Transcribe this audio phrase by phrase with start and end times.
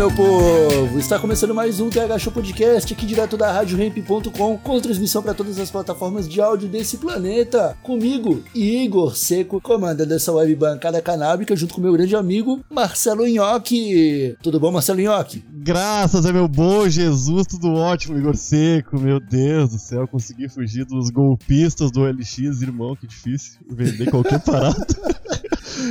[0.00, 0.98] Meu povo!
[0.98, 5.58] Está começando mais um TH Show Podcast aqui direto da RadioRamp.com com transmissão para todas
[5.58, 7.76] as plataformas de áudio desse planeta.
[7.82, 14.38] Comigo, Igor Seco, comandando essa web bancada canábica, junto com meu grande amigo Marcelo Nhoque.
[14.42, 15.44] Tudo bom, Marcelo Nhoque?
[15.52, 18.98] Graças a meu bom Jesus, tudo ótimo, Igor Seco.
[18.98, 24.40] Meu Deus do céu, consegui fugir dos golpistas do LX, irmão, que difícil vender qualquer
[24.40, 24.86] parada.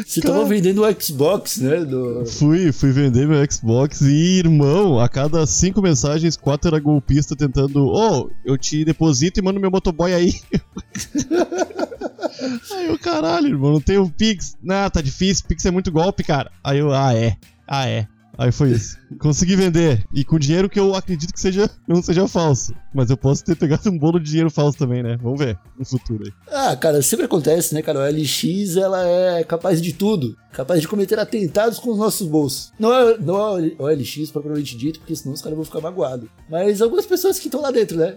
[0.06, 1.86] Você tava vendendo o Xbox, né?
[1.86, 2.26] Do...
[2.26, 7.88] Fui, fui vender meu Xbox e, irmão, a cada cinco mensagens, quatro era golpista tentando,
[7.88, 10.40] oh, eu te deposito e mando meu motoboy aí.
[12.72, 14.58] aí eu, caralho, irmão, não tenho Pix.
[14.62, 16.52] Não, tá difícil, Pix é muito golpe, cara.
[16.64, 17.38] Aí eu, ah, é,
[17.68, 18.08] ah, é.
[18.40, 18.98] Aí foi isso.
[19.20, 20.06] Consegui vender.
[20.14, 22.74] E com dinheiro que eu acredito que seja, não seja falso.
[22.94, 25.18] Mas eu posso ter pegado um bolo de dinheiro falso também, né?
[25.22, 26.32] Vamos ver no futuro aí.
[26.50, 28.00] Ah, cara, sempre acontece, né, cara?
[28.00, 30.38] O LX, ela é capaz de tudo.
[30.54, 32.72] Capaz de cometer atentados com os nossos bolsos.
[32.80, 36.30] Não é, não é o LX, propriamente dito, porque senão os caras vão ficar magoados.
[36.50, 38.16] Mas algumas pessoas que estão lá dentro, né?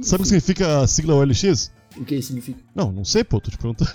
[0.00, 1.72] Sabe o que significa a sigla OLX?
[1.98, 2.58] O que isso significa?
[2.74, 3.90] Não, não sei, pô, tô te perguntando.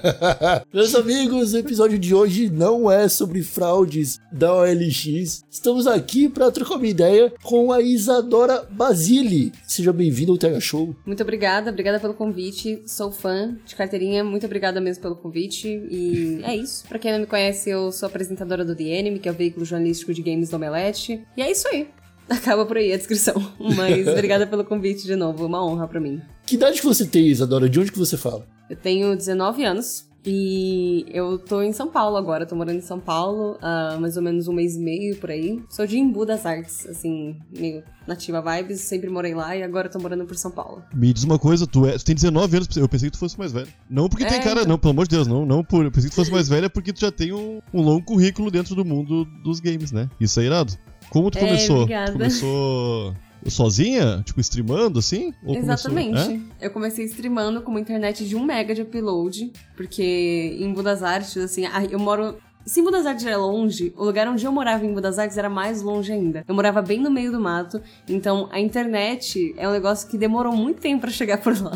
[0.72, 5.44] Meus amigos, o episódio de hoje não é sobre fraudes da OLX.
[5.50, 9.52] Estamos aqui para trocar uma ideia com a Isadora Basile.
[9.66, 10.94] Seja bem-vindo ao TH Show.
[11.06, 12.82] Muito obrigada, obrigada pelo convite.
[12.86, 15.68] Sou fã de carteirinha, muito obrigada mesmo pelo convite.
[15.90, 16.86] E é isso.
[16.88, 19.64] Pra quem não me conhece, eu sou apresentadora do The Enemy, que é o veículo
[19.64, 21.24] jornalístico de games do Omelete.
[21.36, 21.88] E é isso aí.
[22.36, 23.34] Acaba por aí a descrição.
[23.76, 26.20] Mas obrigada pelo convite de novo, uma honra pra mim.
[26.46, 27.68] Que idade que você tem, Isadora?
[27.68, 28.46] De onde que você fala?
[28.68, 33.00] Eu tenho 19 anos e eu tô em São Paulo agora, tô morando em São
[33.00, 35.60] Paulo há mais ou menos um mês e meio por aí.
[35.68, 39.98] Sou de Embu das Artes, assim, meio nativa vibes, sempre morei lá e agora tô
[39.98, 40.82] morando por São Paulo.
[40.94, 43.38] Me diz uma coisa, tu, é, tu tem 19 anos, eu pensei que tu fosse
[43.38, 43.68] mais velho.
[43.88, 44.68] Não porque tem É, cara, então.
[44.68, 46.68] não, pelo amor de Deus, não, não por, eu pensei que tu fosse mais velha
[46.68, 50.08] porque tu já tem um, um longo currículo dentro do mundo dos games, né?
[50.20, 50.74] Isso é irado.
[51.10, 51.76] Como tu É, começou?
[51.82, 52.12] obrigada.
[52.12, 53.14] Tu começou
[53.46, 54.22] sozinha?
[54.24, 55.32] Tipo, streamando, assim?
[55.44, 56.10] Ou Exatamente.
[56.12, 56.66] Começou, é?
[56.66, 61.36] Eu comecei streamando com uma internet de 1 mega de upload, porque em Budas Artes,
[61.36, 62.36] assim, eu moro.
[62.66, 65.80] Se Budas Artes era longe, o lugar onde eu morava em Budas Artes era mais
[65.80, 66.44] longe ainda.
[66.46, 70.54] Eu morava bem no meio do mato, então a internet é um negócio que demorou
[70.54, 71.72] muito tempo pra chegar por lá.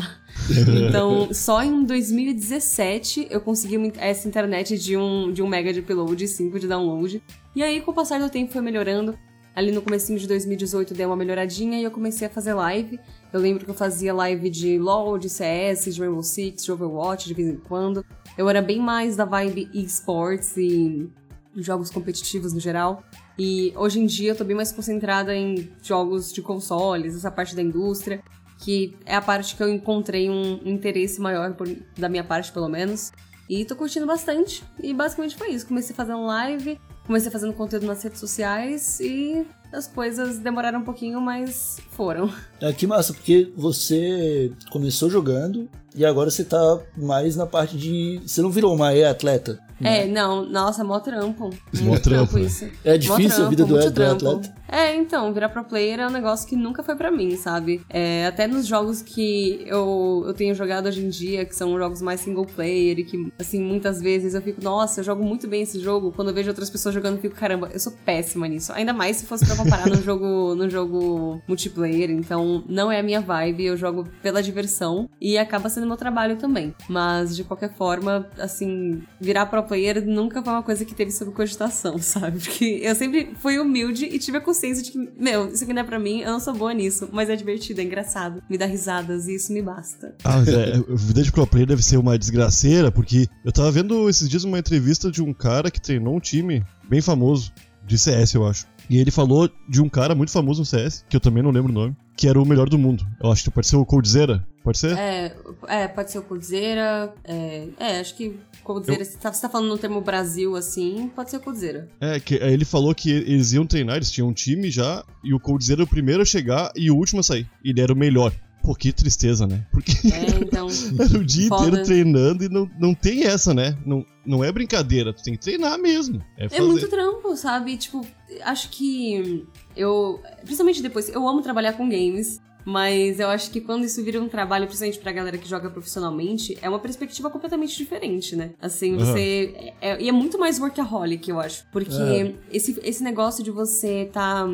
[0.87, 6.23] Então, só em 2017 eu consegui essa internet de 1 de um mega de upload
[6.23, 7.21] e 5 de download.
[7.55, 9.17] E aí, com o passar do tempo, foi melhorando.
[9.55, 12.99] Ali no comecinho de 2018 deu uma melhoradinha e eu comecei a fazer live.
[13.31, 17.27] Eu lembro que eu fazia live de LoL, de CS, de Rainbow Six, de Overwatch
[17.27, 18.05] de vez em quando.
[18.37, 21.09] Eu era bem mais da vibe esports e
[21.55, 23.01] jogos competitivos no geral.
[23.39, 27.55] E hoje em dia eu tô bem mais concentrada em jogos de consoles, essa parte
[27.55, 28.21] da indústria,
[28.59, 31.67] que é a parte que eu encontrei um interesse maior por-
[31.97, 33.11] da minha parte, pelo menos.
[33.49, 34.63] E tô curtindo bastante.
[34.81, 35.67] E basicamente foi isso.
[35.67, 41.21] Comecei fazendo live, comecei fazendo conteúdo nas redes sociais e as coisas demoraram um pouquinho,
[41.21, 42.31] mas foram.
[42.61, 48.19] É, que massa, porque você começou jogando e agora você tá mais na parte de.
[48.25, 49.59] Você não virou uma E-atleta.
[49.81, 51.49] É, não, nossa, mó trampo.
[51.81, 52.45] Mó trampo, né?
[52.45, 52.65] isso.
[52.83, 54.27] É Mó difícil a vida do, do trampo.
[54.29, 54.55] atleta.
[54.67, 57.81] É, então, virar pro player é um negócio que nunca foi pra mim, sabe?
[57.89, 62.01] É, até nos jogos que eu, eu tenho jogado hoje em dia, que são jogos
[62.01, 65.61] mais single player, e que, assim, muitas vezes eu fico, nossa, eu jogo muito bem
[65.61, 66.11] esse jogo.
[66.11, 68.71] Quando eu vejo outras pessoas jogando, eu fico, caramba, eu sou péssima nisso.
[68.73, 72.09] Ainda mais se fosse pra comparar num jogo, num jogo multiplayer.
[72.09, 76.37] Então, não é a minha vibe, eu jogo pela diversão e acaba sendo meu trabalho
[76.37, 76.73] também.
[76.89, 81.31] Mas, de qualquer forma, assim, virar pro player nunca foi uma coisa que teve sob
[81.31, 82.39] cogitação, sabe?
[82.39, 85.81] Porque eu sempre fui humilde e tive a consciência de que, meu, isso aqui não
[85.81, 88.65] é pra mim, eu não sou boa nisso, mas é divertido, é engraçado, me dá
[88.65, 90.15] risadas e isso me basta.
[90.23, 94.09] Ah, mas é, vida de pro player deve ser uma desgraceira, porque eu tava vendo
[94.09, 97.51] esses dias uma entrevista de um cara que treinou um time bem famoso,
[97.85, 98.65] de CS, eu acho.
[98.89, 101.71] E ele falou de um cara muito famoso no CS, que eu também não lembro
[101.71, 103.05] o nome, que era o melhor do mundo.
[103.21, 104.45] Eu acho que pode ser o Coldzera.
[104.63, 104.97] Pode ser?
[104.97, 105.35] É,
[105.67, 109.77] é, pode ser o Coldzera, é, é, acho que Coldzera, tá- você tá falando no
[109.77, 111.87] termo Brasil, assim, pode ser o Coldzera.
[112.01, 115.33] É, que aí ele falou que eles iam treinar, eles tinham um time já, e
[115.35, 117.47] o Coldzera era o primeiro a chegar e o último a sair.
[117.63, 118.33] E ele era o melhor.
[118.65, 119.63] Pô, que tristeza, né?
[119.71, 120.67] Porque É, então.
[120.99, 121.67] era o dia Foda.
[121.67, 123.77] inteiro treinando e não, não tem essa, né?
[123.85, 126.19] Não, não é brincadeira, tu tem que treinar mesmo.
[126.35, 127.77] É, É muito trampo, sabe?
[127.77, 128.05] Tipo,
[128.43, 129.45] acho que
[129.77, 130.19] eu.
[130.43, 132.41] Principalmente depois, eu amo trabalhar com games.
[132.65, 136.57] Mas eu acho que quando isso vira um trabalho, principalmente pra galera que joga profissionalmente,
[136.61, 138.51] é uma perspectiva completamente diferente, né?
[138.59, 139.73] Assim, você.
[139.79, 141.65] É, e é muito mais workaholic, eu acho.
[141.71, 142.33] Porque É.
[142.51, 144.45] esse, esse negócio de você tá.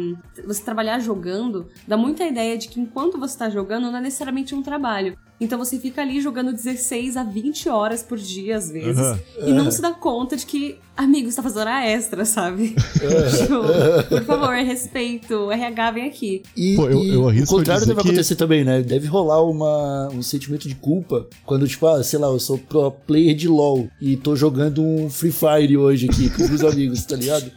[0.45, 4.53] Você trabalhar jogando dá muita ideia de que enquanto você tá jogando, não é necessariamente
[4.53, 5.17] um trabalho.
[5.41, 9.19] Então você fica ali jogando 16 a 20 horas por dia, às vezes, Aham.
[9.47, 12.75] e não se dá conta de que, amigo, você tá fazendo hora extra, sabe?
[13.35, 16.43] tipo, por favor, respeito, RH vem aqui.
[16.55, 18.83] E, Pô, eu- eu arrisco o contrário deve que- acontecer também, né?
[18.83, 22.91] Deve rolar uma, um sentimento de culpa quando, tipo, ah, sei lá, eu sou pro
[22.91, 27.03] player de LoL e tô jogando um Free Fire hoje aqui com os meus amigos,
[27.03, 27.51] tá ligado?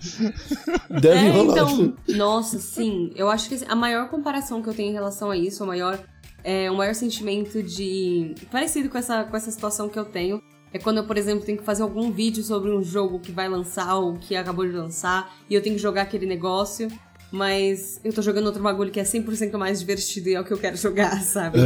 [0.89, 1.53] Deve É, rolar.
[1.53, 3.11] então, nossa, sim.
[3.15, 5.67] Eu acho que assim, a maior comparação que eu tenho em relação a isso, o
[5.67, 5.99] maior,
[6.44, 8.35] é, o maior sentimento de.
[8.50, 10.43] parecido com essa, com essa situação que eu tenho.
[10.73, 13.49] É quando eu, por exemplo, tenho que fazer algum vídeo sobre um jogo que vai
[13.49, 16.88] lançar ou que acabou de lançar e eu tenho que jogar aquele negócio,
[17.31, 20.52] mas eu tô jogando outro bagulho que é 100% mais divertido e é o que
[20.52, 21.58] eu quero jogar, sabe?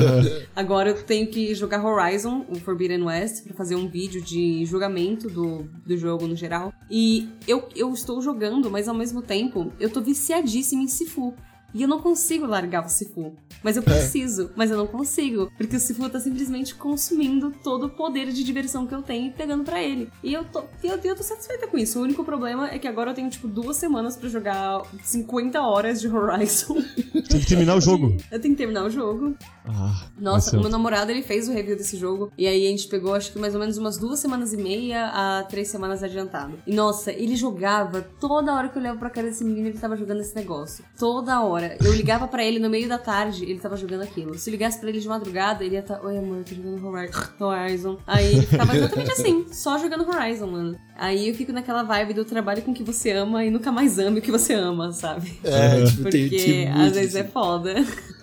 [0.55, 5.29] Agora eu tenho que jogar Horizon, o Forbidden West, pra fazer um vídeo de julgamento
[5.31, 6.71] do, do jogo no geral.
[6.91, 11.35] E eu, eu estou jogando, mas ao mesmo tempo eu tô viciadíssima em Sifu.
[11.75, 13.35] E eu não consigo largar o Sifu.
[13.63, 15.51] Mas eu preciso, mas eu não consigo.
[15.57, 19.31] Porque o Sifu tá simplesmente consumindo todo o poder de diversão que eu tenho e
[19.31, 20.09] pegando pra ele.
[20.23, 21.99] E eu tô, eu, eu tô satisfeita com isso.
[21.99, 26.01] O único problema é que agora eu tenho, tipo, duas semanas pra jogar 50 horas
[26.01, 26.77] de Horizon.
[27.29, 28.17] Tem que terminar o jogo.
[28.31, 29.35] eu tenho que terminar o jogo.
[29.67, 32.89] Ah, Nossa, o meu namorado ele fez o review desse jogo e aí a gente
[32.89, 36.55] pegou acho que mais ou menos umas duas semanas e meia a três semanas adiantado.
[36.67, 39.95] E nossa, ele jogava toda hora que eu olhava pra cara desse menino, ele tava
[39.95, 40.83] jogando esse negócio.
[40.99, 41.58] Toda hora.
[41.81, 44.37] Eu ligava pra ele no meio da tarde, ele tava jogando aquilo.
[44.39, 46.87] Se eu ligasse pra ele de madrugada, ele ia estar, oi amor, eu tô jogando
[46.87, 47.11] Hori-
[47.41, 47.99] Horizon.
[48.07, 50.77] Aí ele ficava exatamente assim, só jogando Horizon, mano.
[50.97, 53.99] Aí eu fico naquela vibe do trabalho com o que você ama e nunca mais
[53.99, 55.39] ame o que você ama, sabe?
[55.45, 57.75] é, tipo, Porque tem, tem às vezes é foda.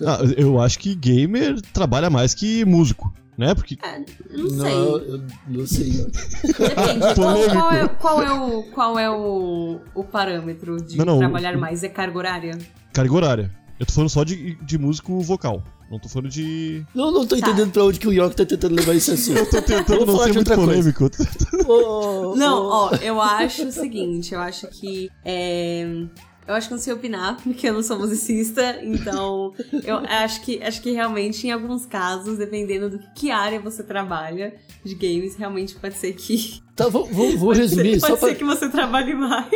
[0.06, 3.56] Ah, eu acho que gamer trabalha mais que músico, né?
[3.56, 4.00] Porque Ah,
[4.30, 4.58] eu não sei.
[4.76, 5.90] Não, eu não sei.
[5.92, 7.16] Depende.
[7.16, 11.56] Qual, qual é, qual é o, qual é o, o parâmetro de Não, não, trabalhar
[11.56, 11.84] o- mais?
[11.84, 12.58] É carga horária?
[12.96, 13.52] Carga horária.
[13.78, 15.62] Eu tô falando só de, de músico vocal.
[15.92, 16.84] Não tô falando de.
[16.96, 19.46] Não, não tô entendendo pra onde que o York tá tentando levar esse assunto.
[19.52, 20.72] Tô tentando não ser muito outra coisa.
[20.72, 21.12] polêmico.
[21.68, 25.10] Ô, Não, ô, ó, eu acho o seguinte, eu acho que.
[25.24, 25.86] É...
[26.48, 29.52] Eu acho que eu não sei opinar, porque eu não sou musicista, então
[29.84, 34.56] eu acho que acho que realmente, em alguns casos, dependendo do que área você trabalha
[34.84, 36.62] de games, realmente pode ser que.
[36.76, 39.48] Tá, vou, vou, vou resumir, pode só pra, ser que você trabalhe mais.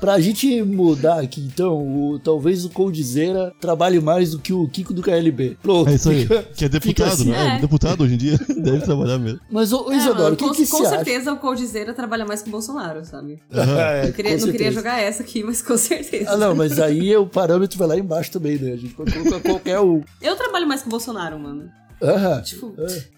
[0.00, 4.94] pra gente mudar aqui, então, o, talvez o Coldzera trabalhe mais do que o Kiko
[4.94, 5.58] do KLB.
[5.62, 5.90] Pronto.
[5.90, 6.22] É isso aí.
[6.22, 7.30] fica- Que é deputado, assim.
[7.30, 7.56] né?
[7.56, 7.60] É.
[7.60, 9.38] Deputado hoje em dia deve trabalhar mesmo.
[9.50, 10.96] Mas, ô, É, Isadora, mano, o que, com, que com você acha?
[11.04, 13.42] certeza o Coldzera trabalha mais que o Bolsonaro, sabe?
[13.52, 14.72] É, Eu queria, não queria certeza.
[14.72, 16.30] jogar essa aqui, mas com certeza.
[16.30, 18.72] Ah, não, mas aí o parâmetro vai lá embaixo também, né?
[18.72, 20.02] A gente pode colocar qualquer um.
[20.22, 21.70] Eu trabalho mais que o Bolsonaro, mano.
[22.04, 22.42] Aham.
[22.42, 22.74] Tipo,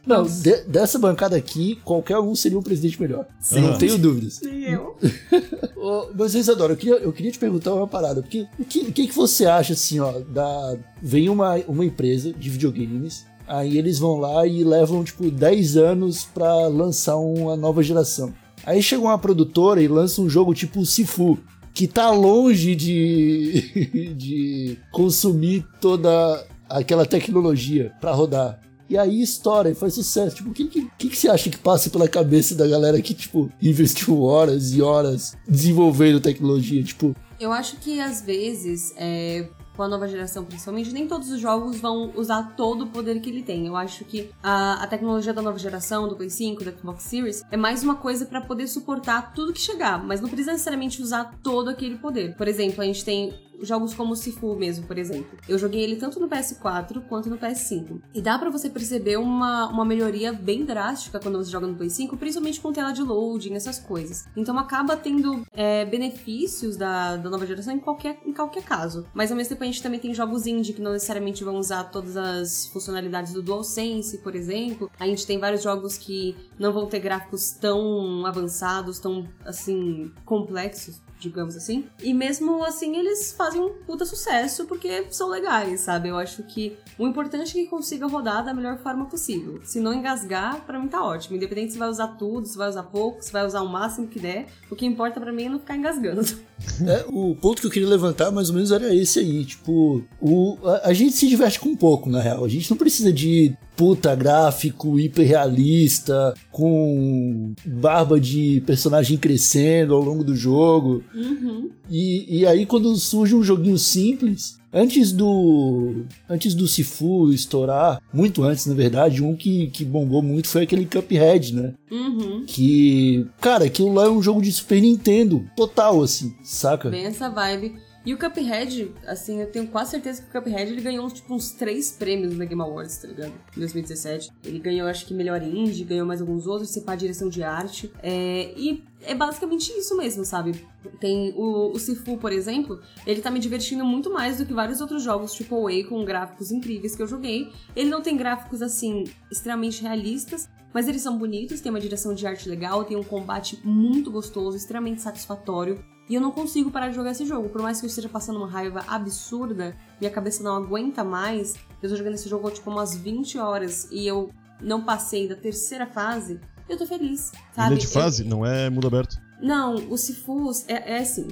[0.06, 3.26] Não, de- dessa bancada aqui, qualquer um seria um presidente melhor.
[3.40, 3.60] Sim.
[3.62, 4.40] Não tenho dúvidas.
[4.42, 4.96] nem eu.
[6.16, 9.14] Mas Isadora, eu queria, eu queria te perguntar uma parada, porque o que, que, que
[9.14, 10.76] você acha assim, ó, da.
[11.02, 16.24] Vem uma, uma empresa de videogames, aí eles vão lá e levam, tipo, 10 anos
[16.24, 18.32] pra lançar uma nova geração.
[18.64, 21.38] Aí chega uma produtora e lança um jogo tipo Sifu,
[21.72, 28.58] que tá longe de, de consumir toda aquela tecnologia pra rodar.
[28.88, 30.36] E aí estoura e faz sucesso.
[30.36, 33.50] Tipo, o que, que, que você acha que passa pela cabeça da galera que, tipo,
[33.60, 36.82] investiu horas e horas desenvolvendo tecnologia?
[36.82, 41.38] Tipo, Eu acho que às vezes, é, com a nova geração principalmente, nem todos os
[41.38, 43.66] jogos vão usar todo o poder que ele tem.
[43.66, 47.42] Eu acho que a, a tecnologia da nova geração, do Play 5, do Xbox Series,
[47.50, 51.34] é mais uma coisa pra poder suportar tudo que chegar, mas não precisa necessariamente usar
[51.42, 52.34] todo aquele poder.
[52.36, 55.38] Por exemplo, a gente tem jogos como Sifu mesmo, por exemplo.
[55.48, 58.00] Eu joguei ele tanto no PS4 quanto no PS5.
[58.14, 61.90] E dá pra você perceber uma, uma melhoria bem drástica quando você joga no Play
[61.90, 64.26] 5, principalmente com tela de loading, essas coisas.
[64.36, 69.06] Então acaba tendo é, benefícios da, da nova geração em qualquer, em qualquer caso.
[69.14, 71.84] Mas ao mesmo tempo a gente também tem jogos indie que não necessariamente vão usar
[71.84, 74.90] todas as funcionalidades do DualSense, por exemplo.
[74.98, 81.00] A gente tem vários jogos que não vão ter gráficos tão avançados, tão assim, complexos.
[81.18, 81.84] Digamos assim.
[82.02, 86.08] E mesmo assim, eles fazem um puta sucesso porque são legais, sabe?
[86.08, 89.60] Eu acho que o importante é que consiga rodar da melhor forma possível.
[89.64, 91.36] Se não engasgar, pra mim tá ótimo.
[91.36, 94.18] Independente se vai usar tudo, se vai usar pouco, se vai usar o máximo que
[94.18, 96.22] der, o que importa pra mim é não ficar engasgando.
[96.86, 99.44] É, o ponto que eu queria levantar mais ou menos era esse aí.
[99.44, 102.42] Tipo, o, a, a gente se diverte com pouco, na real.
[102.44, 110.24] A gente não precisa de puta gráfico hiperrealista, com barba de personagem crescendo ao longo
[110.24, 111.04] do jogo.
[111.14, 111.70] Uhum.
[111.90, 116.04] E, e aí, quando surge um joguinho simples, antes do.
[116.28, 120.86] Antes do Sifu estourar, muito antes, na verdade, um que, que bombou muito foi aquele
[120.86, 121.74] Cuphead, né?
[121.90, 122.44] Uhum.
[122.46, 123.26] Que.
[123.40, 126.90] Cara, aquilo lá é um jogo de Super Nintendo, total, assim, saca?
[126.90, 127.85] Bem essa vibe.
[128.06, 131.50] E o Cuphead, assim, eu tenho quase certeza que o Cuphead ele ganhou tipo, uns
[131.50, 133.32] três prêmios na Game Awards, tá ligado?
[133.56, 134.30] Em 2017.
[134.44, 137.90] Ele ganhou, acho que, melhor indie, ganhou mais alguns outros, se pá, direção de arte.
[138.00, 140.64] É, e é basicamente isso mesmo, sabe?
[141.00, 144.80] Tem o, o Sifu, por exemplo, ele tá me divertindo muito mais do que vários
[144.80, 147.50] outros jogos tipo A com gráficos incríveis que eu joguei.
[147.74, 152.24] Ele não tem gráficos, assim, extremamente realistas, mas eles são bonitos, tem uma direção de
[152.24, 155.84] arte legal, tem um combate muito gostoso, extremamente satisfatório.
[156.08, 157.48] E eu não consigo parar de jogar esse jogo.
[157.48, 161.54] Por mais que eu esteja passando uma raiva absurda, minha cabeça não aguenta mais.
[161.82, 165.86] Eu tô jogando esse jogo tipo umas 20 horas e eu não passei da terceira
[165.86, 166.40] fase.
[166.68, 167.72] Eu tô feliz, sabe?
[167.72, 169.25] Ilha de fase, não é mundo aberto.
[169.40, 171.28] Não, o Sifu é, é assim.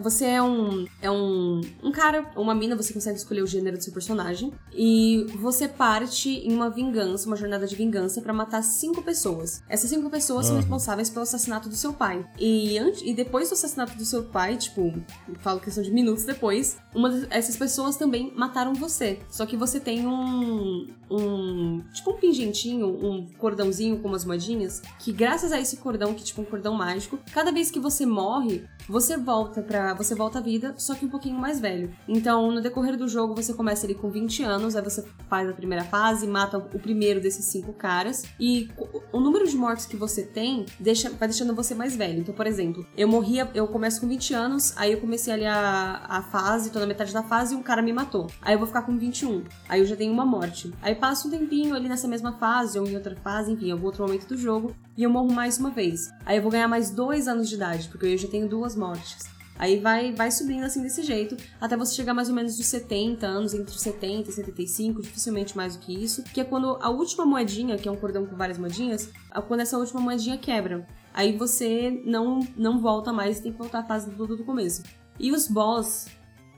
[0.00, 0.86] Você é um.
[1.00, 1.60] É um.
[1.82, 4.52] Um cara, uma mina, você consegue escolher o gênero do seu personagem.
[4.72, 9.62] E você parte em uma vingança, uma jornada de vingança, para matar cinco pessoas.
[9.68, 10.62] Essas cinco pessoas são Aham.
[10.62, 12.26] responsáveis pelo assassinato do seu pai.
[12.38, 14.92] E, antes, e depois do assassinato do seu pai, tipo,
[15.38, 19.20] falo questão de minutos depois, uma dessas pessoas também mataram você.
[19.30, 20.88] Só que você tem um.
[21.10, 21.82] um.
[21.94, 24.82] Tipo um pingentinho, um cordãozinho com umas moedinhas.
[24.98, 28.04] Que graças a esse cordão, que é tipo um cordão mágico, cada vez que você
[28.04, 31.92] morre, você volta para você volta à vida, só que um pouquinho mais velho.
[32.06, 35.52] Então, no decorrer do jogo, você começa ali com 20 anos, aí você faz a
[35.52, 38.68] primeira fase, mata o primeiro desses cinco caras, e
[39.12, 42.20] o número de mortes que você tem deixa, vai deixando você mais velho.
[42.20, 46.04] Então, por exemplo, eu morria, eu começo com 20 anos, aí eu comecei ali a,
[46.08, 48.28] a fase, tô na metade da fase e um cara me matou.
[48.40, 49.44] Aí eu vou ficar com 21.
[49.68, 50.72] Aí eu já tenho uma morte.
[50.80, 54.04] Aí passa um tempinho ali nessa mesma fase, ou em outra fase, enfim, algum outro
[54.04, 56.12] momento do jogo, e eu morro mais uma vez.
[56.24, 59.36] Aí eu vou ganhar mais dois anos de idade, porque eu já tenho duas mortes.
[59.58, 63.26] Aí vai, vai subindo assim desse jeito, até você chegar mais ou menos nos 70
[63.26, 67.24] anos, entre 70 e 75, dificilmente mais do que isso, que é quando a última
[67.24, 70.86] moedinha, que é um cordão com várias moedinhas, é quando essa última moedinha quebra.
[71.12, 74.82] Aí você não, não volta mais, tem que voltar à fase do, do começo.
[75.18, 76.08] E os boss,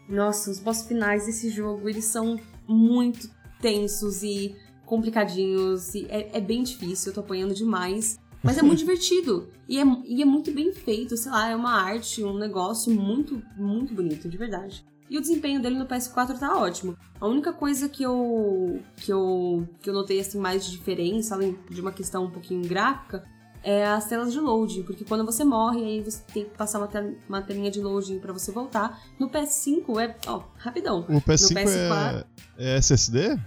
[0.09, 3.31] nossa, os boss finais desse jogo, eles são muito
[3.61, 8.19] tensos e complicadinhos, e é, é bem difícil, eu tô apanhando demais.
[8.43, 9.49] Mas é muito divertido.
[9.69, 13.43] E é, e é muito bem feito, sei lá, é uma arte, um negócio muito,
[13.57, 14.85] muito bonito, de verdade.
[15.11, 16.97] E o desempenho dele no PS4 tá ótimo.
[17.21, 21.59] A única coisa que eu, que eu, que eu notei assim mais de diferença, além
[21.71, 23.25] de uma questão um pouquinho gráfica,
[23.63, 26.87] é as telas de loading, porque quando você morre, aí você tem que passar uma,
[26.87, 29.01] tel- uma telinha de loading pra você voltar.
[29.19, 31.01] No PS5 é, ó, rapidão.
[31.09, 32.27] O PS5 no PS4,
[32.59, 33.39] é, é SSD?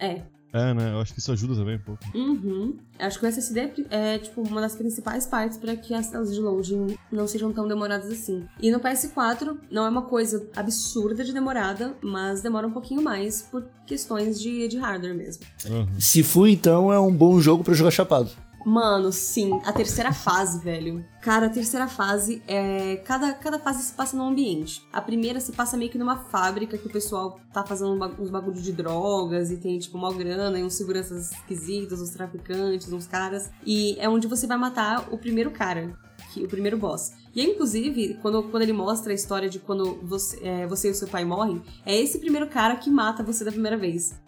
[0.00, 0.22] é.
[0.56, 0.92] É, né?
[0.92, 2.02] Eu acho que isso ajuda também um pouco.
[2.14, 2.76] Uhum.
[2.98, 6.32] Acho que o SSD é, é, tipo, uma das principais partes para que as telas
[6.32, 8.46] de loading não sejam tão demoradas assim.
[8.60, 13.42] E no PS4 não é uma coisa absurda de demorada, mas demora um pouquinho mais
[13.42, 15.44] por questões de, de hardware mesmo.
[15.66, 16.00] Aham.
[16.00, 18.30] Sifu, então, é um bom jogo pra jogar chapado.
[18.68, 21.06] Mano, sim, a terceira fase, velho.
[21.22, 22.96] Cara, a terceira fase é.
[22.96, 24.82] Cada, cada fase se passa num ambiente.
[24.92, 28.60] A primeira se passa meio que numa fábrica que o pessoal tá fazendo uns bagulho
[28.60, 33.52] de drogas e tem, tipo, uma grana e uns seguranças esquisitos, uns traficantes, uns caras.
[33.64, 35.96] E é onde você vai matar o primeiro cara.
[36.36, 37.12] O primeiro boss.
[37.32, 40.94] E inclusive, quando, quando ele mostra a história de quando você, é, você e o
[40.94, 44.20] seu pai morrem, é esse primeiro cara que mata você da primeira vez.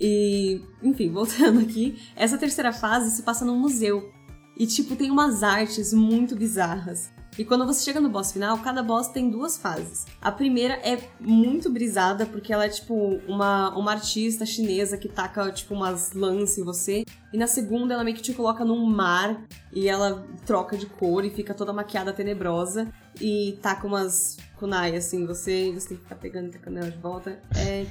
[0.00, 4.12] E, enfim, voltando aqui, essa terceira fase se passa num museu.
[4.58, 7.10] E, tipo, tem umas artes muito bizarras.
[7.38, 10.06] E quando você chega no boss final, cada boss tem duas fases.
[10.22, 15.52] A primeira é muito brisada, porque ela é, tipo, uma, uma artista chinesa que taca,
[15.52, 17.04] tipo, umas lãs em você.
[17.34, 21.26] E na segunda, ela meio que te coloca num mar e ela troca de cor
[21.26, 22.90] e fica toda maquiada tenebrosa.
[23.20, 26.98] E taca umas kunai, assim, você, você tem que ficar pegando e tacando ela de
[26.98, 27.38] volta.
[27.54, 27.84] É,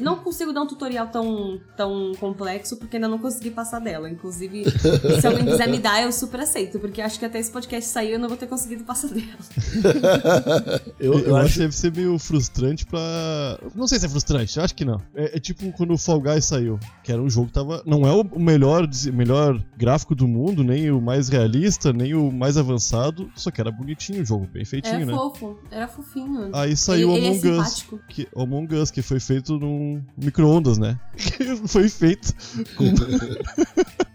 [0.00, 4.08] Não consigo dar um tutorial tão, tão complexo, porque ainda não consegui passar dela.
[4.08, 4.64] Inclusive,
[5.20, 8.12] se alguém quiser me dar, eu super aceito, porque acho que até esse podcast sair
[8.12, 9.26] eu não vou ter conseguido passar dela.
[10.98, 13.00] eu, eu, eu acho que deve ser meio frustrante pra.
[13.74, 15.00] Não sei se é frustrante, acho que não.
[15.14, 17.82] É, é, tipo quando o Fall Guys saiu, que era um jogo que tava.
[17.84, 22.56] Não é o melhor, melhor gráfico do mundo, nem o mais realista, nem o mais
[22.56, 25.12] avançado, só que era bonitinho o jogo, bem feitinho, era né?
[25.12, 26.50] Era fofo, era fofinho.
[26.52, 27.86] Aí saiu ele, Among ele é Us.
[28.08, 29.81] Que, Among Us, que foi feito num
[30.16, 30.98] micro-ondas, né?
[31.16, 32.34] Que foi feito
[32.76, 32.84] com.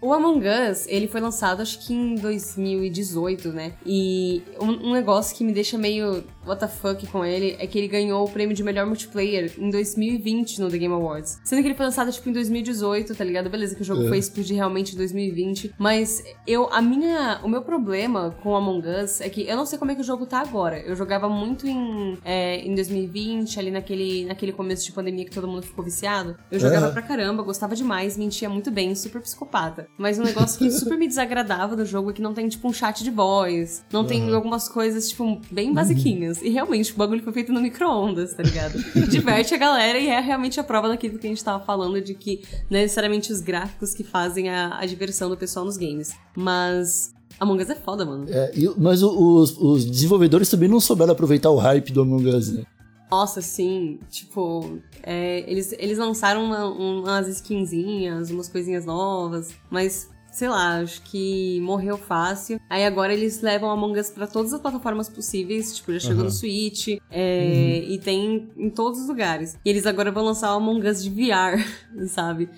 [0.00, 3.72] o Among Us, ele foi lançado acho que em 2018, né?
[3.84, 7.78] E um, um negócio que me deixa meio what the fuck com ele é que
[7.78, 11.40] ele ganhou o prêmio de melhor multiplayer em 2020 no The Game Awards.
[11.44, 13.50] Sendo que ele foi lançado, tipo, em 2018, tá ligado?
[13.50, 14.08] Beleza, que o jogo é.
[14.08, 15.74] foi explodir realmente em 2020.
[15.78, 19.78] Mas eu, a minha, o meu problema com Among Us é que eu não sei
[19.78, 20.78] como é que o jogo tá agora.
[20.80, 25.46] Eu jogava muito em, é, em 2020, ali naquele, naquele começo de pandemia que todo
[25.46, 26.36] mundo ficou viciado.
[26.50, 29.88] Eu jogava pra caramba, gostava demais, mentia muito bem, super psicopata.
[29.96, 32.72] Mas um negócio que super me desagradava do jogo é que não tem, tipo, um
[32.72, 33.84] chat de voz.
[33.92, 36.40] Não tem algumas coisas, tipo, bem basiquinhas.
[36.42, 38.78] E realmente, o bagulho foi feito no micro-ondas, tá ligado?
[39.08, 42.14] Diverte a galera e é realmente a prova daquilo que a gente tava falando de
[42.14, 46.14] que não é necessariamente os gráficos que fazem a, a diversão do pessoal nos games.
[46.36, 48.26] Mas Among Us é foda, mano.
[48.28, 52.64] É, mas os, os desenvolvedores também não souberam aproveitar o hype do Among Us, né?
[53.10, 53.98] Nossa, sim.
[54.10, 61.02] Tipo, é, eles, eles lançaram uma, umas skinzinhas, umas coisinhas novas, mas sei lá, acho
[61.02, 62.60] que morreu fácil.
[62.70, 66.24] Aí agora eles levam Among Us pra todas as plataformas possíveis, tipo, já chegou uhum.
[66.24, 67.92] no Switch, é, uhum.
[67.92, 69.58] e tem em todos os lugares.
[69.64, 71.60] E eles agora vão lançar o Among Us de VR,
[72.06, 72.48] sabe?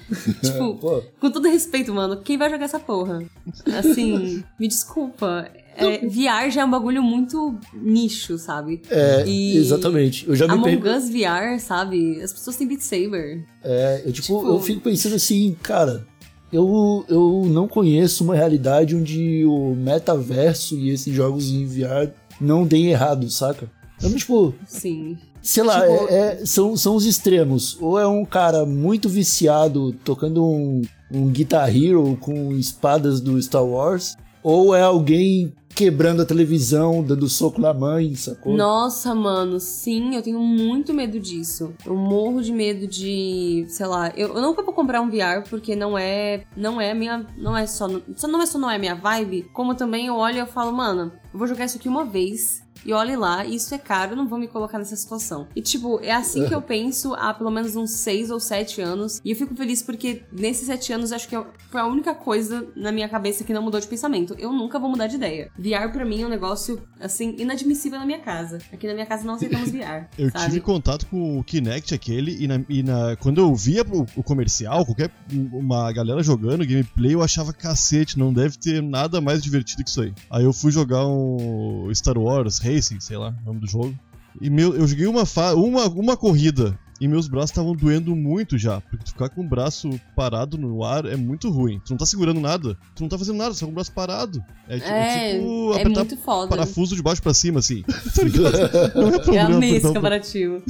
[0.42, 0.78] tipo,
[1.18, 3.22] com todo respeito, mano, quem vai jogar essa porra?
[3.78, 5.50] Assim, me desculpa.
[5.80, 8.82] É, VR já é um bagulho muito nicho, sabe?
[8.90, 10.28] É, e exatamente.
[10.28, 12.20] Eu já me Among Us VR, sabe?
[12.22, 13.44] As pessoas têm Beat Saber.
[13.62, 16.06] É, eu, tipo, tipo, eu fico pensando assim, cara,
[16.52, 22.10] eu, eu não conheço uma realidade onde o metaverso e esses jogos em VR
[22.40, 23.70] não deem errado, saca?
[23.98, 24.54] Então, tipo.
[24.66, 25.16] Sim.
[25.42, 26.08] Sei lá, tipo...
[26.08, 27.78] é, é, são, são os extremos.
[27.80, 33.64] Ou é um cara muito viciado tocando um, um Guitar Hero com espadas do Star
[33.64, 38.54] Wars, ou é alguém quebrando a televisão, dando soco na mãe, sacou?
[38.54, 41.72] Nossa, mano, sim, eu tenho muito medo disso.
[41.86, 45.74] Eu morro de medo de, sei lá, eu, eu nunca vou comprar um VR porque
[45.74, 49.48] não é, não é minha, não é só, não é só não é minha vibe,
[49.54, 52.60] como também eu olho e eu falo, mano, eu vou jogar isso aqui uma vez
[52.84, 55.46] e olhe lá, isso é caro, não vou me colocar nessa situação.
[55.54, 59.20] E, tipo, é assim que eu penso há pelo menos uns 6 ou 7 anos.
[59.24, 61.36] E eu fico feliz porque nesses 7 anos acho que
[61.70, 64.34] foi a única coisa na minha cabeça que não mudou de pensamento.
[64.38, 65.50] Eu nunca vou mudar de ideia.
[65.58, 68.58] VR pra mim é um negócio, assim, inadmissível na minha casa.
[68.72, 70.08] Aqui na minha casa não aceitamos VR.
[70.18, 70.44] eu sabe?
[70.46, 74.22] tive contato com o Kinect aquele e, na, e na, quando eu via o, o
[74.22, 79.82] comercial, qualquer uma galera jogando gameplay, eu achava cacete, não deve ter nada mais divertido
[79.82, 80.12] que isso aí.
[80.30, 83.94] Aí eu fui jogar um Star Wars Racing, sei lá, o nome do jogo.
[84.40, 88.80] E meu, eu joguei uma, uma, uma corrida e meus braços estavam doendo muito já.
[88.82, 91.80] Porque tu ficar com o braço parado no ar é muito ruim.
[91.84, 94.44] Tu não tá segurando nada, tu não tá fazendo nada, só com o braço parado.
[94.68, 96.48] É, é, é tipo é apertar foda.
[96.48, 97.82] parafuso de baixo pra cima, assim.
[98.94, 99.50] não é problema.
[99.50, 100.62] É amei esse comparativo.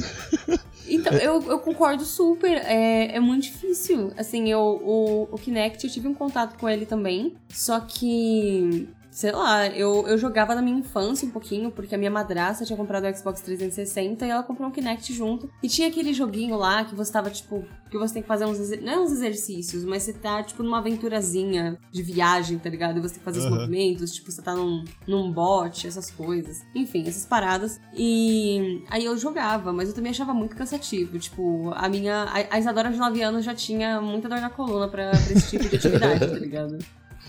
[0.87, 2.51] Então, eu, eu concordo super.
[2.65, 4.13] É, é muito difícil.
[4.17, 7.33] Assim, eu, o, o Kinect, eu tive um contato com ele também.
[7.49, 12.09] Só que sei lá, eu, eu jogava na minha infância um pouquinho, porque a minha
[12.09, 15.51] madrasta tinha comprado o Xbox 360 e ela comprou um Kinect junto.
[15.61, 18.57] E tinha aquele joguinho lá que você tava, tipo, que você tem que fazer uns,
[18.81, 22.97] não é uns exercícios, mas você tá, tipo, numa aventurazinha de viagem, tá ligado?
[22.97, 23.47] E você tem que fazer uhum.
[23.47, 26.61] os movimentos, tipo, você tá num, num bot, essas coisas.
[26.73, 27.81] Enfim, essas paradas.
[27.93, 31.19] E aí eu jogava, mas eu também achava muito cansativo.
[31.19, 32.23] Tipo, a minha.
[32.23, 35.49] A, a Isadora de 9 anos já tinha muita dor na coluna pra, pra esse
[35.49, 36.77] tipo de atividade, tá ligado?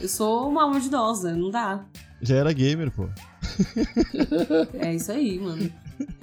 [0.01, 1.85] Eu sou uma alma de idosa, não dá.
[2.21, 3.09] Já era gamer, pô.
[4.75, 5.71] é isso aí, mano.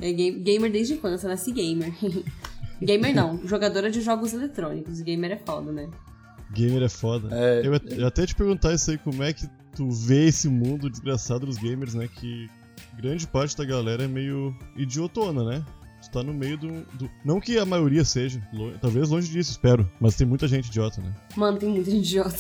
[0.01, 1.93] É gamer desde infância, nasci gamer.
[2.81, 5.01] gamer não, jogadora de jogos eletrônicos.
[5.01, 5.89] Gamer é foda, né?
[6.51, 7.29] Gamer é foda.
[7.31, 10.89] É, eu, eu até te perguntar isso aí, como é que tu vê esse mundo
[10.89, 12.07] desgraçado dos gamers, né?
[12.07, 12.49] Que
[12.97, 15.65] grande parte da galera é meio idiotona, né?
[16.01, 18.41] Tu tá no meio do, do, Não que a maioria seja,
[18.81, 19.89] talvez longe disso, espero.
[19.99, 21.13] Mas tem muita gente idiota, né?
[21.35, 22.37] Mano, tem muita gente idiota.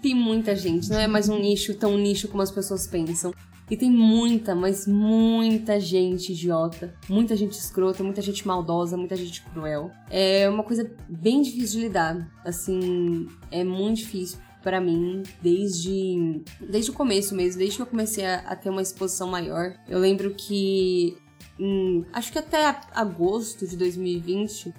[0.00, 3.32] tem muita gente, não é mais um nicho tão nicho como as pessoas pensam.
[3.70, 9.42] E tem muita, mas muita gente idiota, muita gente escrota, muita gente maldosa, muita gente
[9.42, 9.90] cruel.
[10.10, 12.30] É uma coisa bem difícil de lidar.
[12.42, 18.24] Assim, é muito difícil para mim desde desde o começo mesmo, desde que eu comecei
[18.24, 19.74] a, a, ter uma exposição maior.
[19.86, 21.16] Eu lembro que
[21.58, 24.72] em, acho que até agosto de 2020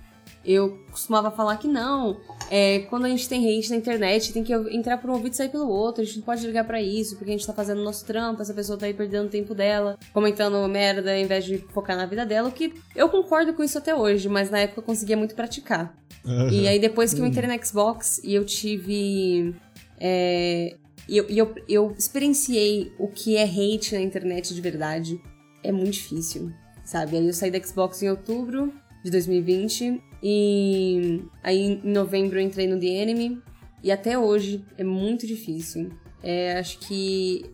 [0.46, 2.18] eu costumava falar que não.
[2.50, 5.36] É, quando a gente tem hate na internet, tem que entrar por um ouvido e
[5.36, 6.02] sair pelo outro.
[6.02, 8.54] A gente não pode ligar para isso, porque a gente tá fazendo nosso trampo, essa
[8.54, 12.26] pessoa tá aí perdendo o tempo dela, comentando merda ao invés de focar na vida
[12.26, 12.50] dela.
[12.50, 15.94] O que eu concordo com isso até hoje, mas na época eu conseguia muito praticar.
[16.26, 16.50] Uhum.
[16.50, 19.54] E aí depois que eu entrei no Xbox e eu tive.
[20.00, 20.76] É,
[21.08, 25.22] e eu, eu, eu experienciei o que é hate na internet de verdade.
[25.62, 26.54] É muito difícil,
[26.90, 27.18] sabe?
[27.18, 28.74] Aí eu saí da Xbox em outubro
[29.04, 33.40] de 2020 e aí em novembro eu entrei no The Enemy
[33.84, 35.92] e até hoje é muito difícil.
[36.24, 37.46] É, acho que,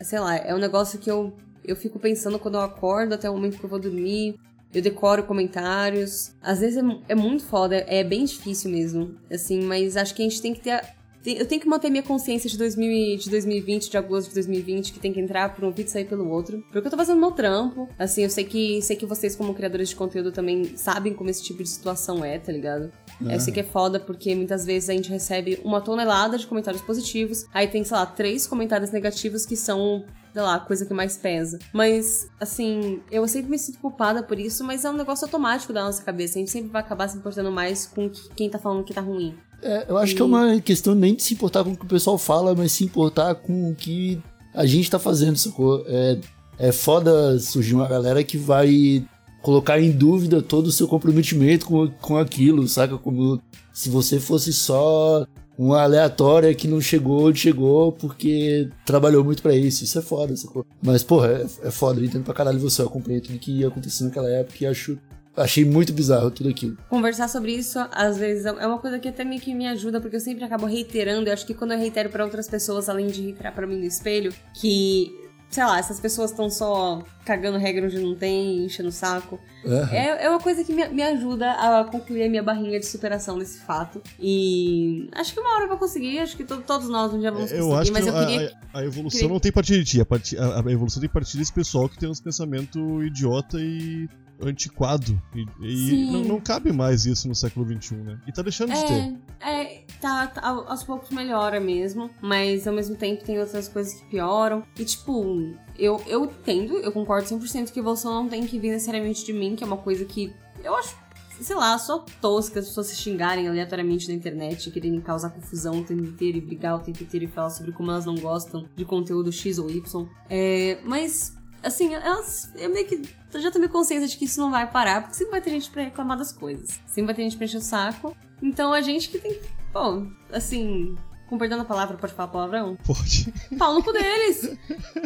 [0.00, 3.34] sei lá, é um negócio que eu, eu fico pensando quando eu acordo até o
[3.34, 4.40] momento que eu vou dormir.
[4.72, 6.34] Eu decoro comentários.
[6.40, 9.16] Às vezes é, é muito foda, é bem difícil mesmo.
[9.30, 10.82] Assim, mas acho que a gente tem que ter
[11.24, 14.98] eu tenho que manter minha consciência de, 2000, de 2020, de agosto de 2020, que
[14.98, 16.62] tem que entrar por um vídeo e sair pelo outro.
[16.70, 17.88] Porque eu tô fazendo meu trampo.
[17.98, 21.42] Assim, eu sei que sei que vocês, como criadores de conteúdo, também sabem como esse
[21.42, 22.90] tipo de situação é, tá ligado?
[23.26, 23.36] É.
[23.36, 26.82] Eu sei que é foda porque muitas vezes a gente recebe uma tonelada de comentários
[26.82, 30.94] positivos, aí tem, sei lá, três comentários negativos que são sei lá, a coisa que
[30.94, 31.58] mais pesa.
[31.72, 35.84] Mas, assim, eu sempre me sinto culpada por isso, mas é um negócio automático da
[35.84, 36.38] nossa cabeça.
[36.38, 39.36] A gente sempre vai acabar se importando mais com quem tá falando que tá ruim.
[39.62, 40.16] É, eu acho e...
[40.16, 42.72] que é uma questão nem de se importar com o que o pessoal fala, mas
[42.72, 44.20] se importar com o que
[44.54, 45.84] a gente tá fazendo, sacou?
[45.86, 46.18] É,
[46.58, 49.04] é foda surgir uma galera que vai
[49.40, 52.98] colocar em dúvida todo o seu comprometimento com, com aquilo, saca?
[52.98, 53.40] Como
[53.72, 55.26] se você fosse só
[55.58, 59.84] uma aleatória que não chegou onde chegou porque trabalhou muito para isso.
[59.84, 60.64] Isso é foda, sacou?
[60.82, 62.00] Mas, porra, é, é foda.
[62.00, 62.82] Eu entendo pra caralho você.
[62.82, 64.98] Eu acompanhei tudo que ia acontecer naquela época e acho
[65.36, 66.76] Achei muito bizarro tudo aquilo.
[66.90, 70.16] Conversar sobre isso, às vezes, é uma coisa que até meio que me ajuda, porque
[70.16, 71.28] eu sempre acabo reiterando.
[71.28, 73.84] Eu acho que quando eu reitero para outras pessoas, além de reiterar para mim no
[73.84, 75.10] espelho, que,
[75.48, 79.40] sei lá, essas pessoas estão só cagando regra onde não tem, enchendo o saco.
[79.64, 79.84] Uhum.
[79.86, 83.38] É, é uma coisa que me, me ajuda a concluir a minha barrinha de superação
[83.38, 84.02] desse fato.
[84.20, 87.30] E acho que uma hora eu vou conseguir, acho que to, todos nós um dia
[87.30, 88.52] vamos conseguir, eu acho mas que eu queria.
[88.74, 89.32] A, a evolução queria...
[89.32, 91.98] não tem partir de ti, a, part, a, a, evolução tem partir desse pessoal que
[91.98, 94.10] tem uns pensamentos idiota e
[94.42, 95.20] antiquado.
[95.34, 98.20] E, e não, não, cabe mais isso no século XXI, né?
[98.26, 99.18] E tá deixando é, de ter.
[99.40, 104.04] É, tá, tá, aos poucos melhora mesmo, mas ao mesmo tempo tem outras coisas que
[104.06, 104.62] pioram.
[104.78, 109.24] E tipo, eu, eu entendo, eu concordo 100% que evolução não tem que vir necessariamente
[109.24, 111.02] de mim, que é uma coisa que eu acho
[111.40, 115.84] sei lá, só tosca as pessoas se xingarem aleatoriamente na internet, querendo causar confusão o
[115.84, 118.84] tempo inteiro e brigar o tempo inteiro e falar sobre como elas não gostam de
[118.84, 120.06] conteúdo X ou Y.
[120.30, 122.50] É, mas assim, elas.
[122.56, 123.02] Eu meio que
[123.40, 125.82] já tomei consciência de que isso não vai parar, porque sempre vai ter gente pra
[125.82, 126.80] reclamar das coisas.
[126.86, 128.16] Sempre vai ter gente pra encher o saco.
[128.42, 129.40] Então a gente que tem.
[129.72, 130.96] Bom, assim.
[131.28, 132.76] Com perdão da palavra, pode falar palavrão?
[132.84, 133.32] Pode.
[133.56, 134.54] Pau no cu deles!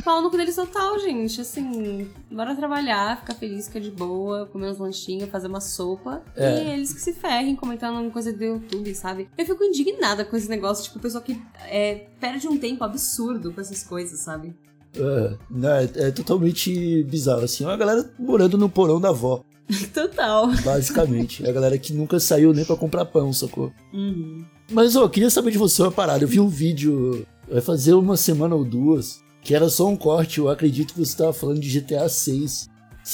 [0.02, 1.40] Pau no cu deles total, gente.
[1.40, 6.24] Assim, bora trabalhar, ficar feliz, ficar de boa, comer uns lanchinhos, fazer uma sopa.
[6.34, 6.64] É.
[6.64, 9.28] E eles que se ferrem comentando coisa do YouTube, sabe?
[9.38, 13.60] Eu fico indignada com esse negócio, tipo, pessoa que é, perde um tempo absurdo com
[13.60, 14.52] essas coisas, sabe?
[14.96, 17.64] É, né, é totalmente bizarro, assim.
[17.64, 19.42] É uma galera morando no porão da avó.
[19.92, 20.50] Total.
[20.64, 21.44] Basicamente.
[21.44, 23.72] É a galera que nunca saiu nem para comprar pão, sacou?
[23.92, 24.44] Uhum.
[24.70, 26.24] Mas, ó, eu queria saber de você uma parada.
[26.24, 30.38] Eu vi um vídeo, vai fazer uma semana ou duas, que era só um corte.
[30.38, 32.68] Eu acredito que você estava falando de GTA 6.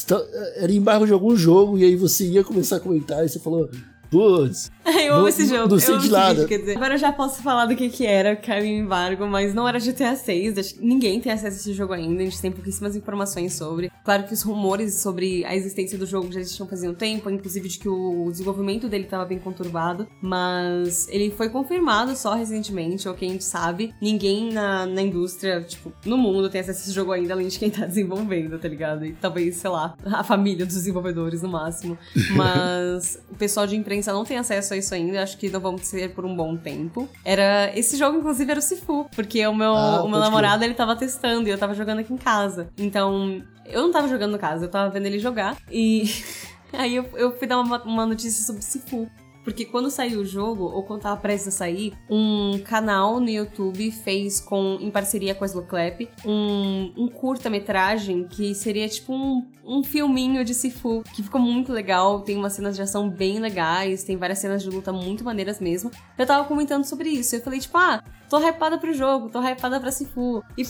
[0.07, 0.23] Tá,
[0.57, 3.69] era embargo de algum jogo, e aí você ia começar a comentar, e você falou:
[4.13, 4.71] Putz.
[4.85, 5.69] eu amo esse jogo.
[5.69, 6.47] Não sei de nada.
[6.47, 9.67] Vídeo, agora eu já posso falar do que que era, caiu em embargo, mas não
[9.67, 10.79] era GTA 6.
[10.81, 13.91] Ninguém tem acesso a esse jogo ainda, a gente tem pouquíssimas informações sobre.
[14.05, 17.69] Claro que os rumores sobre a existência do jogo já existiam fazia um tempo, inclusive
[17.69, 23.15] de que o desenvolvimento dele estava bem conturbado, mas ele foi confirmado só recentemente, ou
[23.15, 23.95] quem a gente sabe.
[24.01, 27.59] Ninguém na, na indústria, tipo, no mundo tem acesso a esse jogo ainda, além de
[27.59, 29.07] quem tá desenvolvendo, tá ligado?
[29.07, 31.97] E talvez, sei lá, a família dos desenvolvedores no máximo.
[32.37, 35.89] Mas o pessoal de imprensa não tem acesso a isso ainda, acho que não vamos
[35.91, 37.09] ter por um bom tempo.
[37.25, 37.71] Era.
[37.77, 40.97] Esse jogo, inclusive, era o Sifu, porque o meu, ah, o meu namorado ele tava
[40.97, 42.71] testando e eu tava jogando aqui em casa.
[42.79, 45.57] Então, eu não tava jogando no casa, eu tava vendo ele jogar.
[45.71, 46.05] E.
[46.73, 49.07] Aí eu, eu fui dar uma, uma notícia sobre Sifu.
[49.45, 53.91] Porque quando saiu o jogo, ou quando tava prestes a sair, um canal no YouTube
[53.91, 59.83] fez com, em parceria com a Slowclap, um, um curta-metragem que seria tipo um, um
[59.83, 64.17] filminho de Sifu, que ficou muito legal, tem umas cenas de ação bem legais, tem
[64.17, 65.91] várias cenas de luta muito maneiras mesmo.
[66.17, 68.03] Eu tava comentando sobre isso, eu falei tipo, ah,
[68.33, 70.43] tô hypada pro jogo, tô hypada pra Sifu.
[70.57, 70.63] E,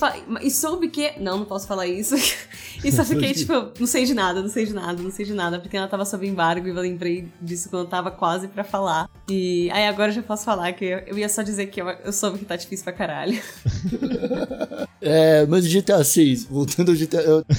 [0.44, 1.12] e soube que.
[1.20, 2.16] Não, não posso falar isso.
[2.82, 5.32] e só fiquei, tipo, não sei de nada, não sei de nada, não sei de
[5.32, 8.64] nada, porque ela tava sob embargo e eu lembrei disso quando eu tava quase pra
[8.64, 9.08] falar.
[9.30, 11.88] E aí agora eu já posso falar que eu, eu ia só dizer que eu,
[11.88, 13.40] eu soube que tá difícil pra caralho.
[15.00, 17.20] é, mas o GTA 6, voltando ao GTA.
[17.20, 17.44] Eu...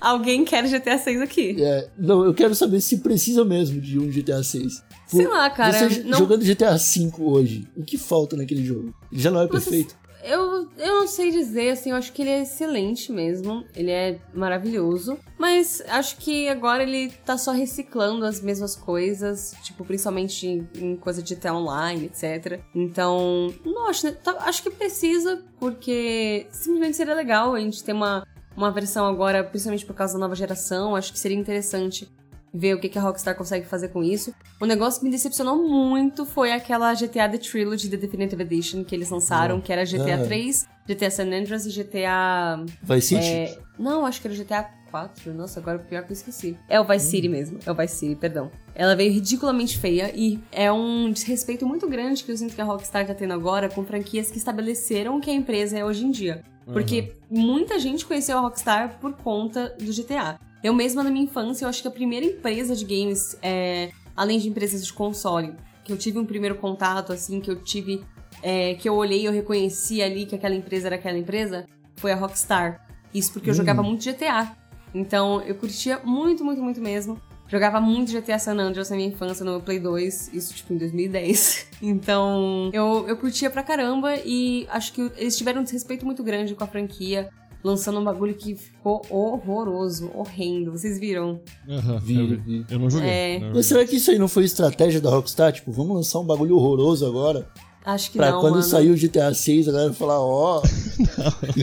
[0.00, 1.62] Alguém quer GTA 6 aqui.
[1.62, 4.88] É, não, eu quero saber se precisa mesmo de um GTA 6.
[5.16, 8.94] Sei lá, cara, Você não- jogando GTA 5 hoje, o que falta naquele jogo?
[9.10, 9.98] Ele já não é Mas, perfeito.
[10.22, 13.64] Eu, eu não sei dizer, assim, eu acho que ele é excelente mesmo.
[13.74, 15.16] Ele é maravilhoso.
[15.38, 20.94] Mas acho que agora ele tá só reciclando as mesmas coisas, tipo, principalmente em, em
[20.96, 22.60] coisa de GTA Online, etc.
[22.74, 27.94] Então, não acho, né, tá- acho que precisa, porque simplesmente seria legal a gente ter
[27.94, 30.94] uma, uma versão agora, principalmente por causa da nova geração.
[30.94, 32.06] Acho que seria interessante
[32.52, 34.34] ver o que, que a Rockstar consegue fazer com isso.
[34.60, 38.94] O negócio que me decepcionou muito foi aquela GTA The Trilogy, The Definitive Edition, que
[38.94, 40.24] eles lançaram, que era GTA Ah.
[40.24, 42.64] 3, GTA San Andreas e GTA...
[43.00, 43.16] City?
[43.16, 45.32] é, não, acho que era GTA 4.
[45.32, 46.58] Nossa, agora pior que eu esqueci.
[46.68, 47.58] É o Vice City mesmo.
[47.64, 48.50] É o Vice City, perdão.
[48.74, 52.64] Ela veio ridiculamente feia e é um desrespeito muito grande que eu sinto que a
[52.64, 56.10] Rockstar tá tendo agora com franquias que estabeleceram o que a empresa é hoje em
[56.10, 56.42] dia.
[56.66, 60.38] Porque muita gente conheceu a Rockstar por conta do GTA.
[60.62, 64.38] Eu mesma, na minha infância, eu acho que a primeira empresa de games, é, além
[64.38, 68.04] de empresas de console, que eu tive um primeiro contato, assim, que eu tive.
[68.42, 72.12] é, que eu olhei e eu reconheci ali que aquela empresa era aquela empresa, foi
[72.12, 72.86] a Rockstar.
[73.12, 74.54] Isso porque eu jogava muito GTA.
[74.94, 77.20] Então eu curtia muito, muito, muito mesmo.
[77.48, 80.78] Jogava muito GTA San Andreas na minha infância, no meu Play 2, isso tipo em
[80.78, 81.68] 2010.
[81.82, 86.54] Então eu, eu curtia pra caramba e acho que eles tiveram um desrespeito muito grande
[86.54, 87.30] com a franquia,
[87.62, 90.72] lançando um bagulho que ficou horroroso, horrendo.
[90.72, 91.40] Vocês viram?
[91.68, 92.36] Aham, Vi, eu, vi.
[92.36, 92.66] vi.
[92.70, 93.08] eu não joguei.
[93.08, 93.50] É.
[93.54, 95.52] Mas será que isso aí não foi estratégia da Rockstar?
[95.52, 97.48] Tipo, vamos lançar um bagulho horroroso agora?
[97.84, 98.64] Acho que Pra não, quando mano.
[98.64, 100.62] sair o GTA 6, a galera falar, ó.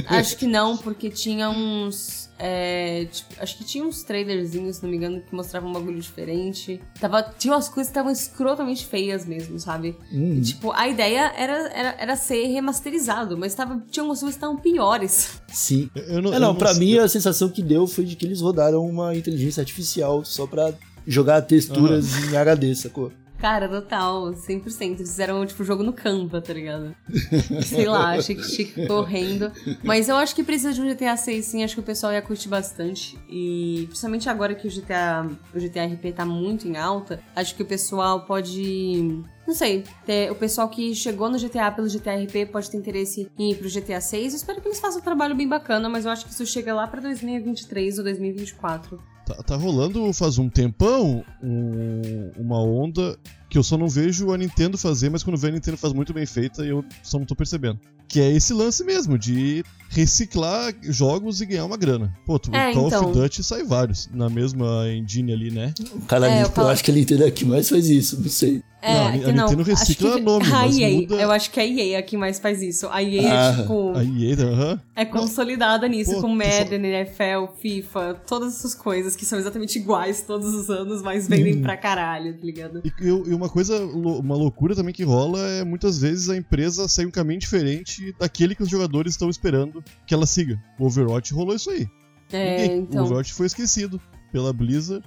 [0.07, 2.27] Acho que não, porque tinha uns.
[2.39, 5.99] é, tipo, acho que tinha uns trailerzinhos, se não me engano, que mostravam um bagulho
[5.99, 6.81] diferente.
[6.99, 9.95] Tava, tinha umas coisas que estavam escrotamente feias mesmo, sabe?
[10.11, 10.35] Hum.
[10.39, 14.43] E, tipo, a ideia era, era, era ser remasterizado, mas tava, tinha umas coisas que
[14.43, 15.39] estavam piores.
[15.49, 15.89] Sim.
[15.95, 18.41] Eu não, É, eu não, pra mim a sensação que deu foi de que eles
[18.41, 20.73] rodaram uma inteligência artificial só pra
[21.05, 23.11] jogar texturas em HD, sacou?
[23.37, 24.81] Cara, total, 100%.
[24.81, 26.95] Eles fizeram, tipo, jogo no Canva, tá ligado?
[27.63, 29.51] Sei lá, achei que, achei que ficou horrendo.
[29.83, 31.63] Mas eu acho que precisa de um GTA 6, sim.
[31.63, 33.17] Acho que o pessoal ia curtir bastante.
[33.29, 37.61] E principalmente agora que o GTA, o GTA RP tá muito em alta, acho que
[37.61, 39.23] o pessoal pode...
[39.47, 39.85] Não sei,
[40.29, 43.69] o pessoal que chegou no GTA pelo GTA RP pode ter interesse em ir pro
[43.69, 44.33] GTA 6.
[44.33, 46.73] Eu espero que eles façam um trabalho bem bacana, mas eu acho que isso chega
[46.73, 49.01] lá pra 2023 ou 2024.
[49.27, 54.37] Tá, tá rolando faz um tempão um- uma onda que eu só não vejo a
[54.37, 57.25] Nintendo fazer, mas quando vê a Nintendo faz muito bem feita e eu só não
[57.25, 57.77] tô percebendo.
[58.07, 62.13] Que é esse lance mesmo, de reciclar jogos e ganhar uma grana.
[62.25, 63.09] Pô, tu, É, Call então.
[63.09, 65.73] of Duty sai vários na mesma engine ali, né?
[66.07, 68.19] Cara, É, eu, eu falo- acho que a Nintendo é a que mais faz isso,
[68.21, 68.61] não sei.
[68.79, 71.59] É, Não, a que Nintendo recicla que- nome, a mas EA, muda- Eu acho que
[71.59, 72.87] a EA é a que mais faz isso.
[72.91, 73.93] A EA Ah, é tipo.
[73.97, 74.81] A EA, aham.
[74.95, 80.21] É consolidada nisso, Pô, com Madden, NFL, FIFA, todas essas coisas que são exatamente iguais
[80.21, 82.81] todos os anos, mas vendem pra caralho, tá ligado?
[82.85, 86.87] E, eu- e uma coisa, uma loucura também que rola é muitas vezes a empresa
[86.87, 90.61] sair um caminho diferente daquele que os jogadores estão esperando que ela siga.
[90.79, 91.87] O Overwatch rolou isso aí.
[92.31, 93.03] É, Ninguém- O então.
[93.05, 95.03] Overwatch foi esquecido pela Blizzard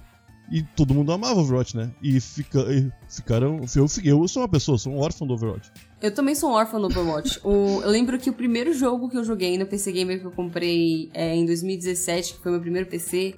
[0.50, 1.90] e todo mundo amava o Overwatch, né?
[2.02, 3.60] E, fica, e ficaram.
[3.76, 5.70] Eu, eu sou uma pessoa, sou um órfão do Overwatch.
[6.02, 7.38] Eu também sou um órfão no Overwatch.
[7.44, 10.30] O- eu lembro que o primeiro jogo que eu joguei no PC Gamer que eu
[10.32, 13.34] comprei é, em 2017, que foi meu primeiro PC.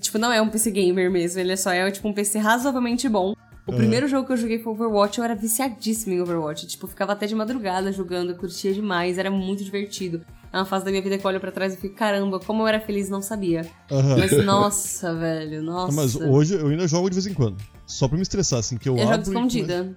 [0.00, 3.08] Tipo, não é um PC Gamer mesmo, ele é só é tipo um PC razoavelmente
[3.08, 3.34] bom.
[3.68, 6.66] O primeiro jogo que eu joguei foi Overwatch, eu era viciadíssima em Overwatch.
[6.66, 10.22] Tipo, eu ficava até de madrugada jogando, eu curtia demais, era muito divertido.
[10.50, 12.62] É uma fase da minha vida que eu olho pra trás e fico, caramba, como
[12.62, 13.66] eu era feliz, não sabia.
[13.90, 14.16] Aham.
[14.16, 15.92] Mas nossa, velho, nossa.
[15.92, 17.58] Mas hoje eu ainda jogo de vez em quando.
[17.86, 19.96] Só pra me estressar, assim, que eu, Eu jogo abro e escondida.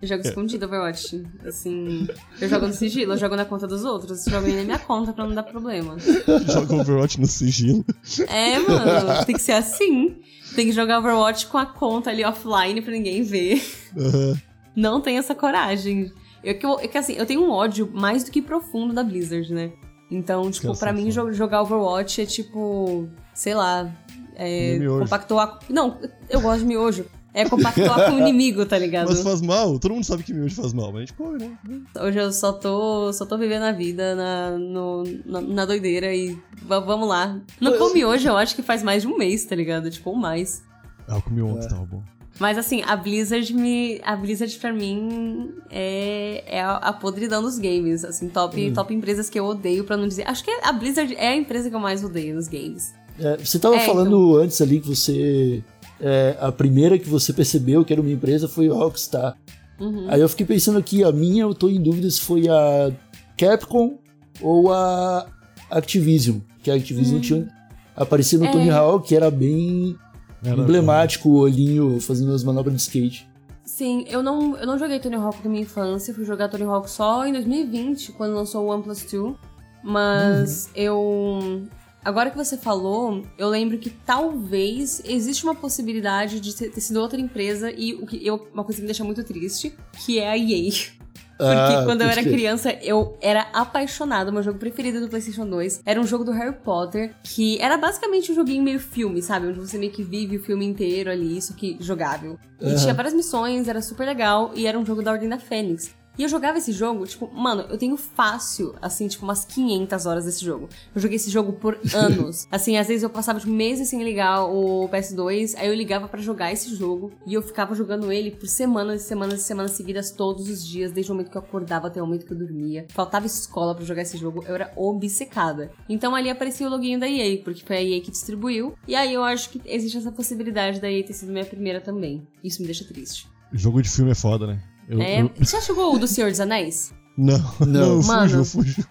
[0.00, 1.26] Eu jogo escondida Overwatch.
[1.44, 2.06] Assim.
[2.40, 4.24] Eu jogo no sigilo, eu jogo na conta dos outros.
[4.24, 5.96] Jogo na minha conta pra não dar problema.
[6.46, 7.84] jogo Overwatch no sigilo.
[8.28, 10.16] É, mano, tem que ser assim.
[10.56, 13.62] Tem que jogar Overwatch com a conta ali offline pra ninguém ver.
[13.96, 14.40] Aham.
[14.74, 16.10] Não tem essa coragem.
[16.42, 19.04] Eu, que, eu, é que assim, eu tenho um ódio mais do que profundo da
[19.04, 19.72] Blizzard, né?
[20.10, 23.90] Então, tipo, pra mim jogar Overwatch é tipo, sei lá,
[24.34, 25.58] é compactuar.
[25.68, 25.98] Não,
[26.30, 27.06] eu gosto de miojo.
[27.36, 29.08] É compactuar com o inimigo, tá ligado?
[29.08, 31.58] Mas faz mal, todo mundo sabe que miojo faz mal, mas a gente come, né?
[32.00, 36.36] Hoje eu só tô, só tô vivendo a vida na, no- na, na doideira e
[36.62, 37.38] va- vamos lá.
[37.60, 39.90] Não comi hoje, eu acho que faz mais de um mês, tá ligado?
[39.90, 40.62] Tipo, ou mais.
[41.06, 42.02] Ah, eu comi ontem, tava bom.
[42.38, 44.00] Mas assim, a Blizzard me.
[44.04, 48.04] A Blizzard pra mim é, é a, a podridão dos games.
[48.04, 50.28] Assim, top, top empresas que eu odeio, pra não dizer.
[50.28, 52.92] Acho que a Blizzard é a empresa que eu mais odeio nos games.
[53.18, 55.64] É, você tava É, falando antes ali que você.
[56.00, 59.36] É, a primeira que você percebeu que era uma empresa foi a Rockstar.
[59.80, 60.06] Uhum.
[60.08, 62.90] Aí eu fiquei pensando aqui, a minha eu tô em dúvida se foi a
[63.36, 63.98] Capcom
[64.40, 65.26] ou a
[65.70, 66.38] Activision.
[66.62, 66.74] Que a.
[66.74, 67.48] Activision tinha,
[67.94, 68.50] aparecia no É.
[68.52, 69.96] Tony Hawk, que era bem
[70.44, 73.28] Era- emblemático, o olhinho fazendo as manobras de skate.
[73.64, 76.88] Sim, eu não, eu não joguei Tony Hawk na minha infância, fui jogar Tony Hawk
[76.90, 79.34] só em 2020, quando lançou o OnePlus 2.
[79.82, 81.62] Mas eu.
[82.06, 87.20] Agora que você falou, eu lembro que talvez existe uma possibilidade de ter sido outra
[87.20, 90.38] empresa e o que eu, uma coisa que me deixa muito triste, que é a
[90.38, 90.70] EA.
[91.36, 94.30] Porque Ah, quando eu era criança, eu era apaixonada.
[94.30, 98.30] Meu jogo preferido do PlayStation 2 era um jogo do Harry Potter, que era basicamente
[98.30, 99.48] um joguinho meio filme, sabe?
[99.48, 102.38] Onde você meio que vive o filme inteiro ali, isso que jogável.
[102.60, 102.76] E Aham.
[102.76, 105.92] tinha várias missões, era super legal, e era um jogo da Ordem da Fênix.
[106.18, 110.24] E eu jogava esse jogo, tipo, mano, eu tenho fácil, assim, tipo, umas 500 horas
[110.24, 110.68] desse jogo.
[110.94, 112.46] Eu joguei esse jogo por anos.
[112.50, 116.20] assim, às vezes eu passava, tipo, meses sem ligar o PS2, aí eu ligava pra
[116.20, 120.10] jogar esse jogo, e eu ficava jogando ele por semanas e semanas e semanas seguidas,
[120.10, 122.86] todos os dias, desde o momento que eu acordava até o momento que eu dormia.
[122.90, 125.70] Faltava escola pra jogar esse jogo, eu era obcecada.
[125.88, 129.12] Então ali aparecia o login da EA, porque foi a EA que distribuiu, e aí
[129.12, 132.26] eu acho que existe essa possibilidade da EA ter sido minha primeira também.
[132.42, 133.28] Isso me deixa triste.
[133.52, 134.60] Jogo de filme é foda, né?
[134.88, 136.92] Eu, É, eu- Você já jogou o do Senhor dos Anéis?
[137.16, 138.28] Não, não, eu Mano.
[138.28, 138.84] fujo, eu fujo.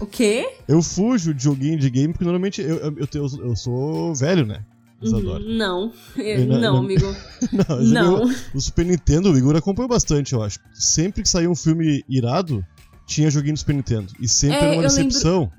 [0.00, 0.48] O quê?
[0.68, 4.46] Eu fujo de joguinho de game porque normalmente eu, eu, eu, tenho- eu sou velho,
[4.46, 4.64] né?
[5.02, 5.42] Isadora.
[5.42, 5.92] Uhum, Não.
[6.16, 7.06] Eu não- Não, não- amigo.
[7.52, 8.18] Não, eu Não.
[8.18, 10.58] joguei o, Super Nintendo, o Igor acompanhou bastante, eu acho.
[10.74, 12.64] Sempre que saía um filme irado,
[13.06, 14.12] tinha joguinho do Super Nintendo.
[14.20, 15.50] E sempre É, era uma eu lembro- decepção.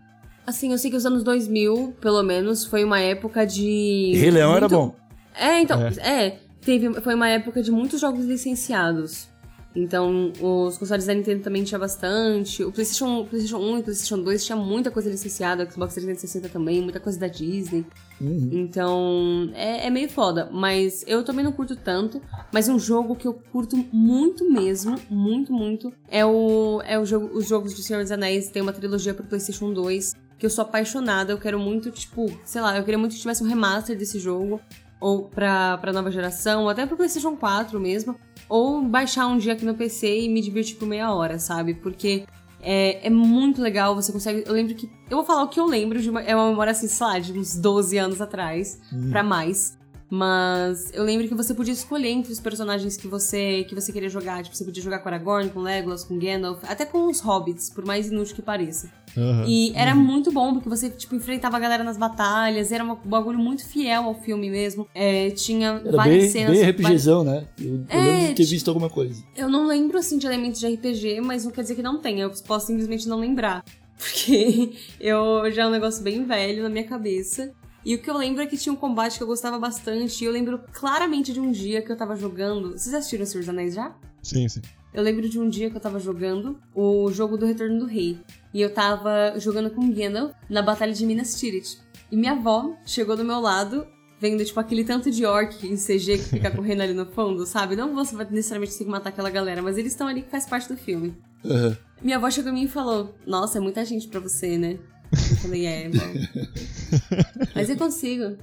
[0.45, 4.13] Assim, eu sei que os anos 2000, pelo menos, foi uma época de.
[4.15, 4.95] Rei Leão era muito- bom.
[5.35, 6.37] É, então, é.
[6.61, 9.27] teve, foi uma época de muitos jogos licenciados.
[9.75, 12.63] Então, os consoles da Nintendo também tinha bastante.
[12.63, 15.63] O PlayStation, PlayStation 1 e o PlayStation 2 tinha muita coisa licenciada.
[15.63, 17.85] O Xbox 360 também, muita coisa da Disney.
[18.19, 18.49] Uhum.
[18.51, 20.49] Então, é, é meio foda.
[20.51, 22.21] Mas eu também não curto tanto.
[22.51, 27.29] Mas um jogo que eu curto muito mesmo, muito, muito, é o, é o jogo,
[27.33, 28.49] os jogos do Senhor dos Anéis.
[28.49, 31.31] Tem uma trilogia pro PlayStation 2 que eu sou apaixonada.
[31.31, 34.59] Eu quero muito, tipo, sei lá, eu queria muito que tivesse um remaster desse jogo.
[35.01, 38.15] Ou pra, pra nova geração, ou até pro PlayStation 4 mesmo.
[38.47, 41.73] Ou baixar um dia aqui no PC e me divertir por meia hora, sabe?
[41.73, 42.25] Porque
[42.61, 44.43] é, é muito legal, você consegue.
[44.45, 44.89] Eu lembro que.
[45.09, 47.19] Eu vou falar o que eu lembro de uma, é uma memória assim, sei lá,
[47.19, 49.77] de uns 12 anos atrás, pra mais.
[50.13, 54.09] Mas eu lembro que você podia escolher entre os personagens que você que você queria
[54.09, 54.43] jogar.
[54.43, 57.85] Tipo, você podia jogar com Aragorn, com Legolas, com Gandalf, até com os hobbits, por
[57.85, 58.91] mais inútil que pareça.
[59.17, 59.45] Aham.
[59.47, 63.39] E era muito bom, porque você, tipo, enfrentava a galera nas batalhas, era um bagulho
[63.39, 64.85] muito fiel ao filme mesmo.
[64.93, 66.51] É, tinha Era várias bem, cenas.
[66.51, 67.47] bem várias- RPGzão, né?
[67.57, 69.23] Eu, eu É, lembro de ter visto alguma coisa.
[69.37, 72.23] eu não lembro, assim, de elementos de RPG, mas não quer dizer que não tenha.
[72.23, 73.63] Eu posso simplesmente não lembrar.
[73.97, 77.53] Porque eu já é um negócio bem velho na minha cabeça.
[77.83, 80.23] E o que eu lembro é que tinha um combate que eu gostava bastante.
[80.23, 82.71] E eu lembro claramente de um dia que eu tava jogando.
[82.71, 83.95] Vocês assistiram Senhor dos Anéis já?
[84.21, 84.61] Sim, sim.
[84.93, 88.19] Eu lembro de um dia que eu tava jogando o jogo do Retorno do Rei.
[88.53, 91.77] E eu tava jogando com Gandalf na Batalha de Minas Tirith.
[92.11, 93.87] E minha avó chegou do meu lado,
[94.19, 97.75] vendo, tipo, aquele tanto de orc em CG que fica correndo ali no fundo, sabe?
[97.75, 100.45] Não você vai necessariamente ter que matar aquela galera, mas eles estão ali que faz
[100.45, 101.15] parte do filme.
[101.45, 101.77] Aham.
[102.01, 104.77] Minha avó chegou em mim e falou: Nossa, é muita gente pra você, né?
[105.11, 106.47] Eu falei: É, bom.
[107.55, 108.37] Mas eu consigo.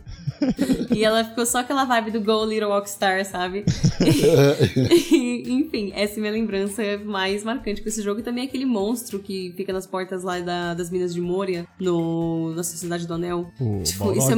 [0.95, 3.65] E ela ficou só aquela vibe do Go Little Rockstar, sabe?
[5.47, 8.21] Enfim, essa é minha lembrança mais marcante com esse jogo.
[8.21, 12.53] E também aquele monstro que fica nas portas lá da- das Minas de Moria, no,
[12.55, 13.51] na Sociedade do Anel.
[13.61, 14.35] O Tipo, isso é.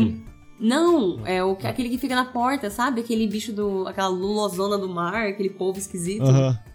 [0.60, 3.00] Não, é o, aquele que fica na porta, sabe?
[3.00, 3.88] Aquele bicho do.
[3.88, 6.24] aquela lulozona do mar, aquele povo esquisito.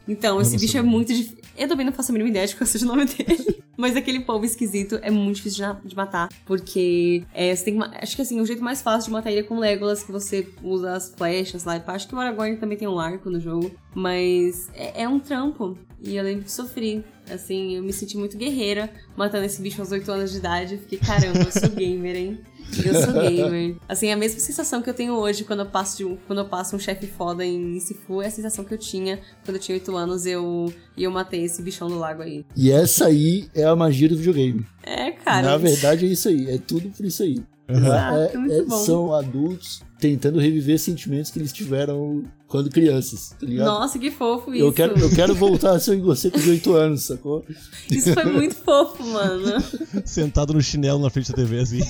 [0.07, 1.37] Então, Eu esse bicho sei é muito difícil.
[1.57, 3.63] Eu também não faço a mínima ideia de qual seja o nome dele.
[3.77, 6.29] Mas aquele povo esquisito é muito difícil de, matar.
[6.45, 7.79] Porque é, você tem que.
[7.79, 10.11] ma- Acho que assim, o jeito mais fácil de matar ele é com Legolas, que
[10.11, 11.81] você usa as flechas lá.
[11.87, 13.71] Acho que o Aragorn também tem um arco no jogo.
[13.93, 15.77] Mas é, é um trampo.
[16.01, 17.03] E eu lembro que sofri.
[17.29, 20.75] Assim, eu me senti muito guerreira matando esse bicho aos 8 anos de idade.
[20.75, 22.39] Eu fiquei, caramba, eu sou gamer, hein?
[22.83, 23.75] Eu sou gamer.
[23.87, 26.45] Assim, a mesma sensação que eu tenho hoje quando eu passo, de um, quando eu
[26.45, 29.75] passo um chefe foda em Sifu é a sensação que eu tinha quando eu tinha
[29.75, 32.45] 8 anos eu, e eu matei esse bichão do lago aí.
[32.55, 34.65] E essa aí é a magia do videogame.
[34.83, 35.47] É, cara.
[35.47, 37.41] Na verdade é isso aí, é tudo por isso aí.
[37.67, 43.65] Exato, É- é- são adultos tentando reviver sentimentos que eles tiveram quando crianças, tá ligado?
[43.65, 44.63] Nossa, que fofo isso.
[44.63, 47.43] eu, quero, eu quero voltar a ser um egocêntrico de 8 anos, sacou?
[47.89, 49.45] Isso foi muito fofo, mano.
[50.05, 51.79] Sentado no chinelo na frente da TV, assim.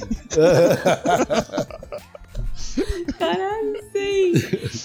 [3.17, 4.33] Caralho, sei.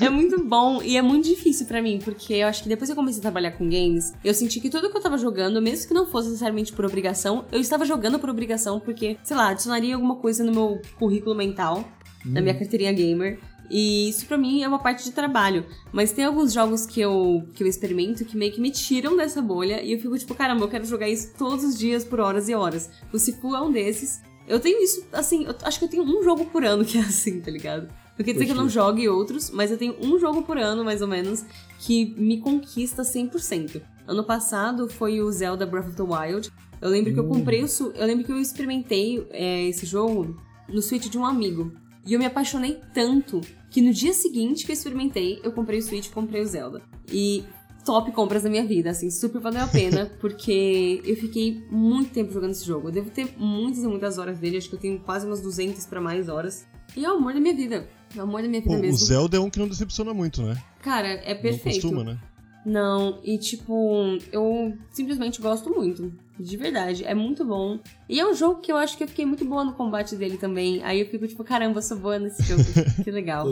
[0.01, 2.93] É muito bom e é muito difícil pra mim, porque eu acho que depois que
[2.93, 5.89] eu comecei a trabalhar com games, eu senti que tudo que eu tava jogando, mesmo
[5.89, 9.95] que não fosse necessariamente por obrigação, eu estava jogando por obrigação, porque, sei lá, adicionaria
[9.95, 11.85] alguma coisa no meu currículo mental,
[12.25, 13.39] na minha carteirinha gamer.
[13.71, 15.65] E isso pra mim é uma parte de trabalho.
[15.93, 19.41] Mas tem alguns jogos que eu, que eu experimento que meio que me tiram dessa
[19.41, 22.49] bolha e eu fico tipo, caramba, eu quero jogar isso todos os dias por horas
[22.49, 22.91] e horas.
[23.13, 24.21] O Sifu é um desses.
[24.49, 27.03] Eu tenho isso, assim, eu acho que eu tenho um jogo por ano que é
[27.03, 27.89] assim, tá ligado?
[28.19, 30.85] Não quer dizer que eu não jogue outros, mas eu tenho um jogo por ano,
[30.85, 31.45] mais ou menos,
[31.79, 33.81] que me conquista 100%.
[34.07, 36.53] Ano passado foi o Zelda Breath of the Wild.
[36.83, 37.67] Eu lembro que eu comprei o.
[37.95, 40.37] Eu lembro que eu experimentei é, esse jogo
[40.69, 41.73] no Switch de um amigo.
[42.07, 43.41] E eu me apaixonei tanto
[43.71, 46.83] que no dia seguinte que eu experimentei, eu comprei o Switch e comprei o Zelda.
[47.11, 47.45] E
[47.85, 52.33] top compras da minha vida, assim, super valeu a pena, porque eu fiquei muito tempo
[52.33, 52.89] jogando esse jogo.
[52.89, 55.87] Eu devo ter muitas e muitas horas dele, acho que eu tenho quase umas 200
[55.87, 56.67] pra mais horas.
[56.97, 57.89] E é o amor da minha vida.
[58.17, 59.07] É o amor da minha vida Pô, o mesmo.
[59.07, 60.61] Zelda é um que não decepciona muito, né?
[60.83, 61.87] Cara, é perfeito.
[61.87, 62.19] Não costuma, né?
[62.65, 66.13] Não, e tipo, eu simplesmente gosto muito.
[66.39, 67.79] De verdade, é muito bom.
[68.09, 70.37] E é um jogo que eu acho que eu fiquei muito boa no combate dele
[70.37, 70.83] também.
[70.83, 72.63] Aí eu fico tipo, caramba, eu sou boa nesse jogo.
[73.05, 73.47] que legal.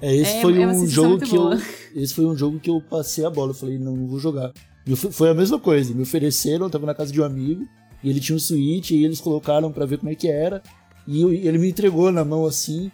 [0.00, 1.50] É, esse É, foi é um jogo que eu.
[1.94, 3.50] Esse foi um jogo que eu passei a bola.
[3.50, 4.52] Eu falei, não, não vou jogar.
[4.86, 5.94] E foi- a mesma coisa.
[5.94, 7.64] Me ofereceram, eu tava na casa de um amigo,
[8.02, 10.62] e ele tinha um Switch, e eles colocaram pra ver como é que era.
[11.06, 12.90] E eu- ele me entregou na mão assim.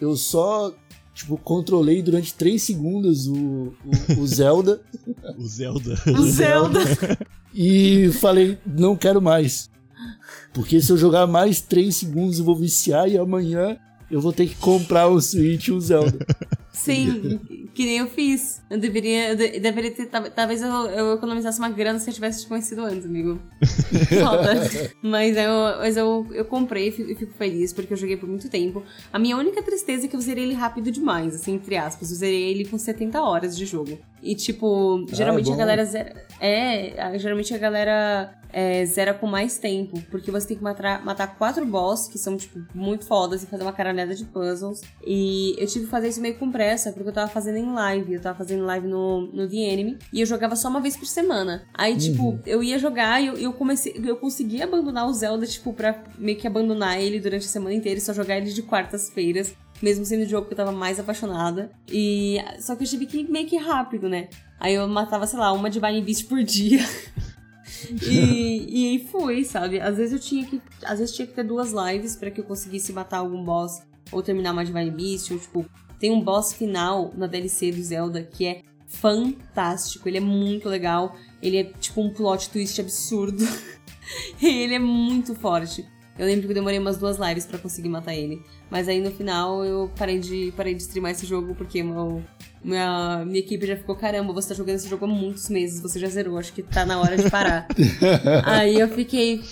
[0.00, 0.72] Eu só,
[1.14, 4.80] tipo, controlei durante 3 segundos o, o, o Zelda.
[5.38, 5.94] O Zelda.
[6.06, 6.80] O Zelda.
[7.54, 9.70] E falei, não quero mais.
[10.52, 13.76] Porque se eu jogar mais 3 segundos eu vou viciar e amanhã
[14.10, 16.18] eu vou ter que comprar um Switch e um Zelda.
[16.74, 17.40] Sim,
[17.72, 18.60] que nem eu fiz.
[18.68, 20.06] Eu deveria, eu de- deveria ter.
[20.06, 23.40] tal- Talvez eu, eu economizasse uma grana se eu tivesse te conhecido antes, amigo.
[24.20, 24.54] Foda.
[25.02, 28.48] mas eu, mas eu, eu comprei e fico, fico feliz porque eu joguei por muito
[28.48, 28.82] tempo.
[29.12, 32.10] A minha única tristeza é que eu zerei ele rápido demais, assim, entre aspas.
[32.10, 33.96] Eu zerei ele com 70 horas de jogo.
[34.22, 35.58] E, tipo, geralmente a bom.
[35.58, 36.26] galera zera.
[36.40, 40.02] É, a- geralmente a galera é, zera com mais tempo.
[40.10, 43.62] Porque você tem que matar, matar quatro boss, que são, tipo, muito fodas, e fazer
[43.64, 44.80] uma caralhada de puzzles.
[45.06, 48.14] E eu tive que fazer isso meio com pressa, porque eu tava fazendo em live.
[48.14, 49.98] Eu tava fazendo live no, no The Enemy.
[50.12, 51.64] E eu jogava só uma vez por semana.
[51.74, 54.00] Aí, tipo, eu ia jogar e eu, eu comecei.
[54.04, 57.98] Eu consegui abandonar o Zelda, tipo, pra meio que abandonar ele durante a semana inteira
[57.98, 59.54] e só jogar ele de quartas-feiras.
[59.82, 61.70] Mesmo sendo o jogo que eu tava mais apaixonada.
[61.88, 62.38] E.
[62.60, 64.28] Só que eu tive que ir meio que rápido, né?
[64.58, 66.80] Aí eu matava, sei lá, uma Divine Beast por dia.
[68.02, 69.80] e, e aí foi, sabe?
[69.80, 70.62] Às vezes eu tinha que.
[70.84, 74.22] Às vezes tinha que ter duas lives pra que eu conseguisse matar algum boss ou
[74.22, 75.66] terminar uma Divine Beast, ou tipo,
[75.98, 81.16] tem um boss final na DLC do Zelda que é fantástico, ele é muito legal,
[81.42, 83.44] ele é tipo um plot twist absurdo.
[84.40, 85.84] e ele é muito forte.
[86.16, 88.40] Eu lembro que eu demorei umas duas lives pra conseguir matar ele.
[88.70, 92.22] Mas aí no final eu parei de, parei de streamar esse jogo porque meu,
[92.62, 95.98] minha, minha equipe já ficou: caramba, você tá jogando esse jogo há muitos meses, você
[95.98, 97.66] já zerou, acho que tá na hora de parar.
[98.44, 99.42] aí eu fiquei.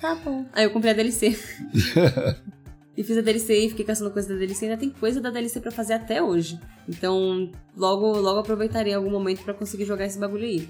[0.00, 0.44] Tá bom.
[0.52, 1.38] Aí eu comprei a DLC.
[2.96, 4.66] E fiz a DLC e fiquei caçando coisa da DLC.
[4.66, 6.58] Ainda tem coisa da DLC pra fazer até hoje.
[6.88, 10.68] Então, logo, logo aproveitarei algum momento pra conseguir jogar esse bagulho aí.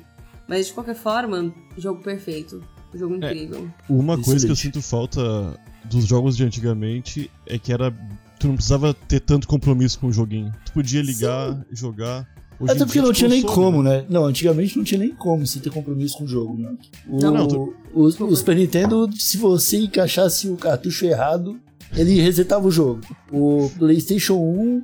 [0.48, 2.62] Mas de qualquer forma, jogo perfeito.
[2.94, 3.68] Jogo incrível.
[3.88, 7.92] Uma coisa que eu sinto falta dos jogos de antigamente é que era.
[8.38, 10.52] Tu não precisava ter tanto compromisso com o joguinho.
[10.64, 12.26] Tu podia ligar, jogar.
[12.60, 14.06] Hoje Até porque não tu tinha nem consome, como, né?
[14.08, 16.72] Não, antigamente não tinha nem como você ter compromisso com o jogo, né?
[17.08, 21.58] O, Não, não, tu- o, o Super Nintendo, se você encaixasse o cartucho errado,
[21.96, 23.00] ele resetava o jogo.
[23.32, 24.82] O PlayStation 1,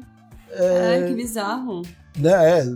[0.59, 1.83] Ai, que bizarro.
[2.19, 2.73] né, é,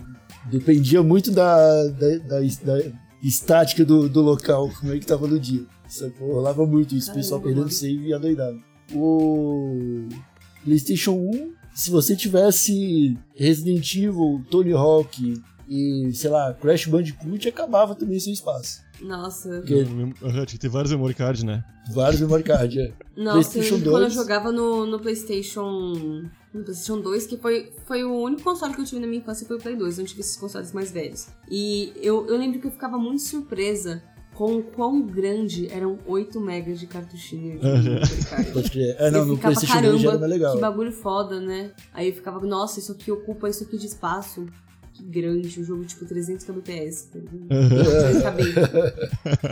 [0.51, 5.39] dependia muito da, da, da, da estática do, do local, como é que tava no
[5.39, 5.65] dia.
[5.89, 6.35] Sacou?
[6.35, 8.59] Rolava muito isso, o pessoal perdendo save e adoidado.
[8.93, 10.09] O
[10.65, 17.95] PlayStation 1, se você tivesse Resident Evil, Tony Hawk e, sei lá, Crash Bandicoot, acabava
[17.95, 18.84] também seu espaço.
[19.01, 19.49] Nossa.
[19.61, 19.75] Porque
[20.23, 21.65] Aham, tinha que ter vários memory card, né?
[21.93, 22.93] vários memory card, é.
[23.17, 24.15] Nossa, eu quando eu 2.
[24.15, 26.29] jogava no, no PlayStation.
[26.53, 29.47] No PlayStation 2, que foi, foi o único console que eu tive na minha infância
[29.47, 29.99] foi o Play 2.
[29.99, 31.27] Eu não tive esses consoles mais velhos.
[31.51, 34.01] E eu, eu lembro que eu ficava muito surpresa
[34.35, 38.53] com o quão grande eram 8 megas de cartuchinho de memory card.
[38.53, 38.97] Pode crer.
[38.99, 40.55] É, não, eu no ficava, PlayStation 2 já era caramba, mais legal.
[40.55, 41.73] que bagulho foda, né?
[41.93, 44.47] Aí eu ficava, nossa, isso aqui ocupa isso aqui de espaço.
[44.95, 47.11] Que grande, o jogo tipo 300 kbps.
[47.13, 48.19] tá ligado?
[48.19, 48.55] Acabei.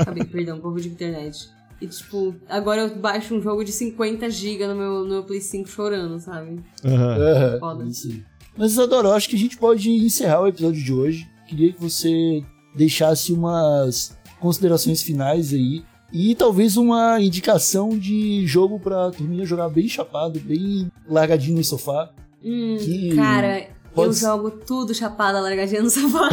[0.00, 1.48] Acabei, perdão, povo de internet.
[1.80, 5.40] E tipo, agora eu baixo um jogo de 50 GB no meu, no meu Play
[5.40, 6.60] 5 chorando, sabe?
[6.84, 7.16] Aham.
[7.16, 7.84] Aham, Foda.
[7.84, 8.22] isso aí.
[8.56, 11.28] Mas Isadora, eu acho que a gente pode encerrar o episódio de hoje.
[11.48, 12.44] Queria que você
[12.76, 15.82] deixasse umas considerações finais aí.
[16.12, 22.10] E talvez uma indicação de jogo pra turminha jogar bem chapado, bem largadinho no sofá.
[22.44, 26.28] Hum, Que cara, pode eu jogo tudo chapada, largadinha no sofá.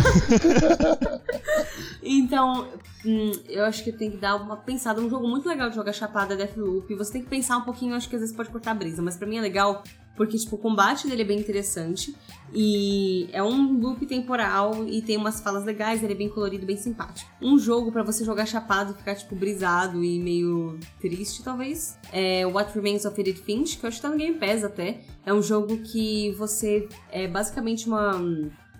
[2.02, 2.68] então,
[3.06, 5.02] hum, eu acho que tem que dar uma pensada.
[5.02, 6.94] É um jogo muito legal de jogar chapada Deathloop.
[6.96, 9.18] Você tem que pensar um pouquinho, acho que às vezes pode cortar a brisa, mas
[9.18, 9.84] pra mim é legal
[10.20, 12.14] porque, tipo, o combate dele é bem interessante.
[12.54, 16.76] E é um loop temporal e tem umas falas legais, ele é bem colorido, bem
[16.76, 17.32] simpático.
[17.42, 21.98] Um jogo para você jogar chapado e ficar, tipo, brisado e meio triste, talvez.
[22.12, 25.00] É What Remains of Edith Finch, que eu acho que tá no Game Pass até.
[25.26, 28.22] É um jogo que você é basicamente uma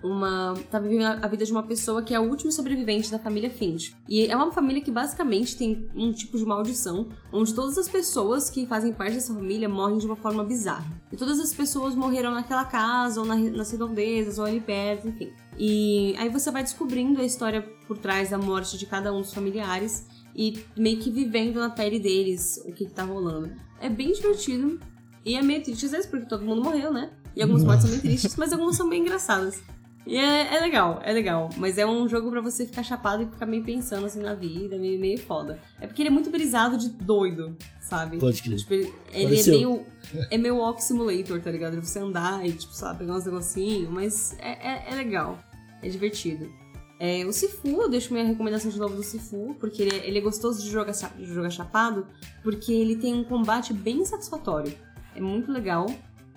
[0.02, 3.50] uma tá vivendo a vida de uma pessoa que é o último sobrevivente da família
[3.50, 3.94] Finch.
[4.08, 8.48] E é uma família que basicamente tem um tipo de maldição, onde todas as pessoas
[8.48, 10.90] que fazem parte dessa família morrem de uma forma bizarra.
[11.12, 15.32] E todas as pessoas morreram naquela casa, ou na, nas redondezas, ou ali perto, enfim.
[15.58, 19.34] E aí você vai descobrindo a história por trás da morte de cada um dos
[19.34, 23.50] familiares e meio que vivendo na pele deles o que, que tá rolando.
[23.80, 24.78] É bem divertido.
[25.24, 27.10] E é meio triste às vezes, porque todo mundo morreu, né?
[27.36, 29.62] E algumas mortes são bem tristes, mas algumas são bem engraçadas.
[30.06, 31.50] E é, é, legal, é legal.
[31.56, 34.78] Mas é um jogo para você ficar chapado e ficar meio pensando assim na vida,
[34.78, 35.58] meio, meio foda.
[35.80, 38.18] É porque ele é muito brisado de doido, sabe?
[38.18, 38.56] Pode crer.
[38.56, 39.86] Tipo, ele, ele é meio.
[40.30, 41.80] É meio walk simulator, tá ligado?
[41.80, 45.38] Você andar e, tipo, sabe, pegar uns negocinhos, mas é, é, é legal.
[45.82, 46.50] É divertido.
[46.98, 50.18] É, o Sifu, eu deixo minha recomendação de novo do Sifu, porque ele é, ele
[50.18, 52.06] é gostoso de jogar, de jogar chapado,
[52.42, 54.72] porque ele tem um combate bem satisfatório.
[55.14, 55.86] É muito legal.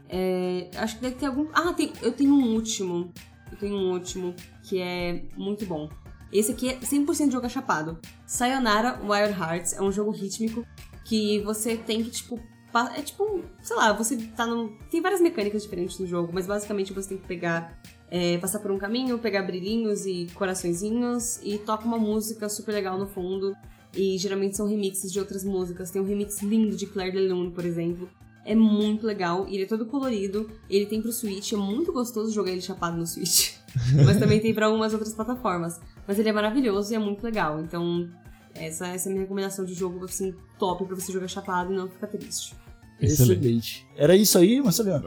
[0.08, 1.48] É, acho que deve ter algum.
[1.54, 3.12] Ah, tem, eu tenho um último
[3.56, 5.90] tenho um último que é muito bom.
[6.32, 8.00] Esse aqui é 100% jogo chapado.
[8.26, 10.66] Sayonara Wild Hearts é um jogo rítmico
[11.06, 12.40] que você tem que, tipo,
[12.96, 14.70] é tipo, sei lá, você tá no.
[14.90, 17.80] Tem várias mecânicas diferentes no jogo, mas basicamente você tem que pegar.
[18.10, 22.98] É, passar por um caminho, pegar brilhinhos e coraçõezinhos e toca uma música super legal
[22.98, 23.56] no fundo.
[23.96, 25.90] E geralmente são remixes de outras músicas.
[25.92, 28.10] Tem um remix lindo de Claire de Lune, por exemplo.
[28.46, 32.52] É muito legal, ele é todo colorido, ele tem pro Switch, é muito gostoso jogar
[32.52, 33.54] ele chapado no Switch.
[34.06, 35.80] Mas também tem para algumas outras plataformas.
[36.08, 37.62] Mas ele é maravilhoso e é muito legal.
[37.62, 38.10] Então,
[38.54, 41.76] essa, essa é a minha recomendação de jogo, assim, top pra você jogar chapado e
[41.76, 42.56] não ficar triste.
[43.00, 43.40] Excelente.
[43.40, 43.88] Excelente.
[43.98, 45.04] Era isso aí, Marcelinho?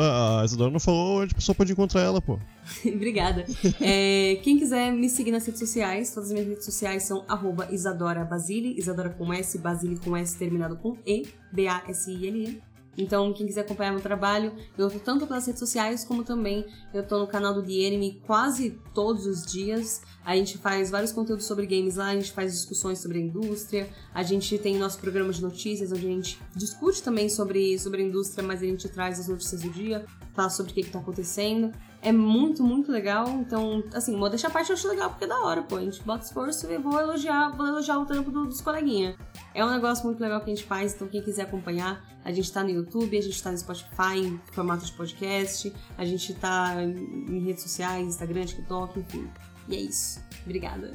[0.00, 2.38] A Isadora não falou onde a pessoa pode encontrar ela, pô.
[2.86, 3.44] Obrigada.
[3.80, 7.68] É, quem quiser me seguir nas redes sociais, todas as minhas redes sociais são arroba
[7.70, 12.62] Isadora Basile, Isadora com S, Basile com S terminado com E, B-A-S-I-L-E.
[12.96, 17.06] Então, quem quiser acompanhar meu trabalho, eu tô tanto pelas redes sociais como também eu
[17.06, 20.02] tô no canal do Enemy quase todos os dias.
[20.24, 23.88] A gente faz vários conteúdos sobre games lá, a gente faz discussões sobre a indústria,
[24.14, 28.04] a gente tem nosso programa de notícias onde a gente discute também sobre, sobre a
[28.06, 30.98] indústria, mas a gente traz as notícias do dia, fala sobre o que, que tá
[30.98, 31.72] acontecendo.
[32.04, 33.26] É muito, muito legal.
[33.30, 35.76] Então, assim, modéstia a parte eu acho legal porque é da hora, pô.
[35.76, 39.16] A gente bota esforço e vou elogiar, vou elogiar o trampo do, dos coleguinhas.
[39.54, 42.52] É um negócio muito legal que a gente faz, então quem quiser acompanhar, a gente
[42.52, 46.74] tá no YouTube, a gente tá no Spotify em formato de podcast, a gente tá
[46.82, 49.26] em redes sociais, Instagram, TikTok, enfim.
[49.66, 50.20] E é isso.
[50.44, 50.92] Obrigada.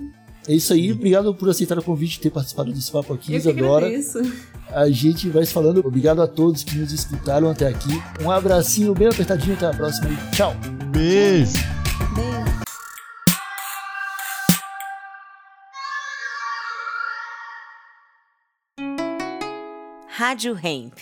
[0.50, 3.38] É isso aí, obrigado por aceitar o convite e ter participado desse papo aqui, Eu
[3.38, 3.88] Isadora.
[4.72, 5.86] A gente vai se falando.
[5.86, 7.92] Obrigado a todos que nos escutaram até aqui.
[8.20, 10.56] Um abracinho bem apertadinho, até a próxima e tchau.
[10.92, 11.54] Beijo.
[12.16, 12.60] Beijo.
[20.08, 20.98] Rádio Hemp.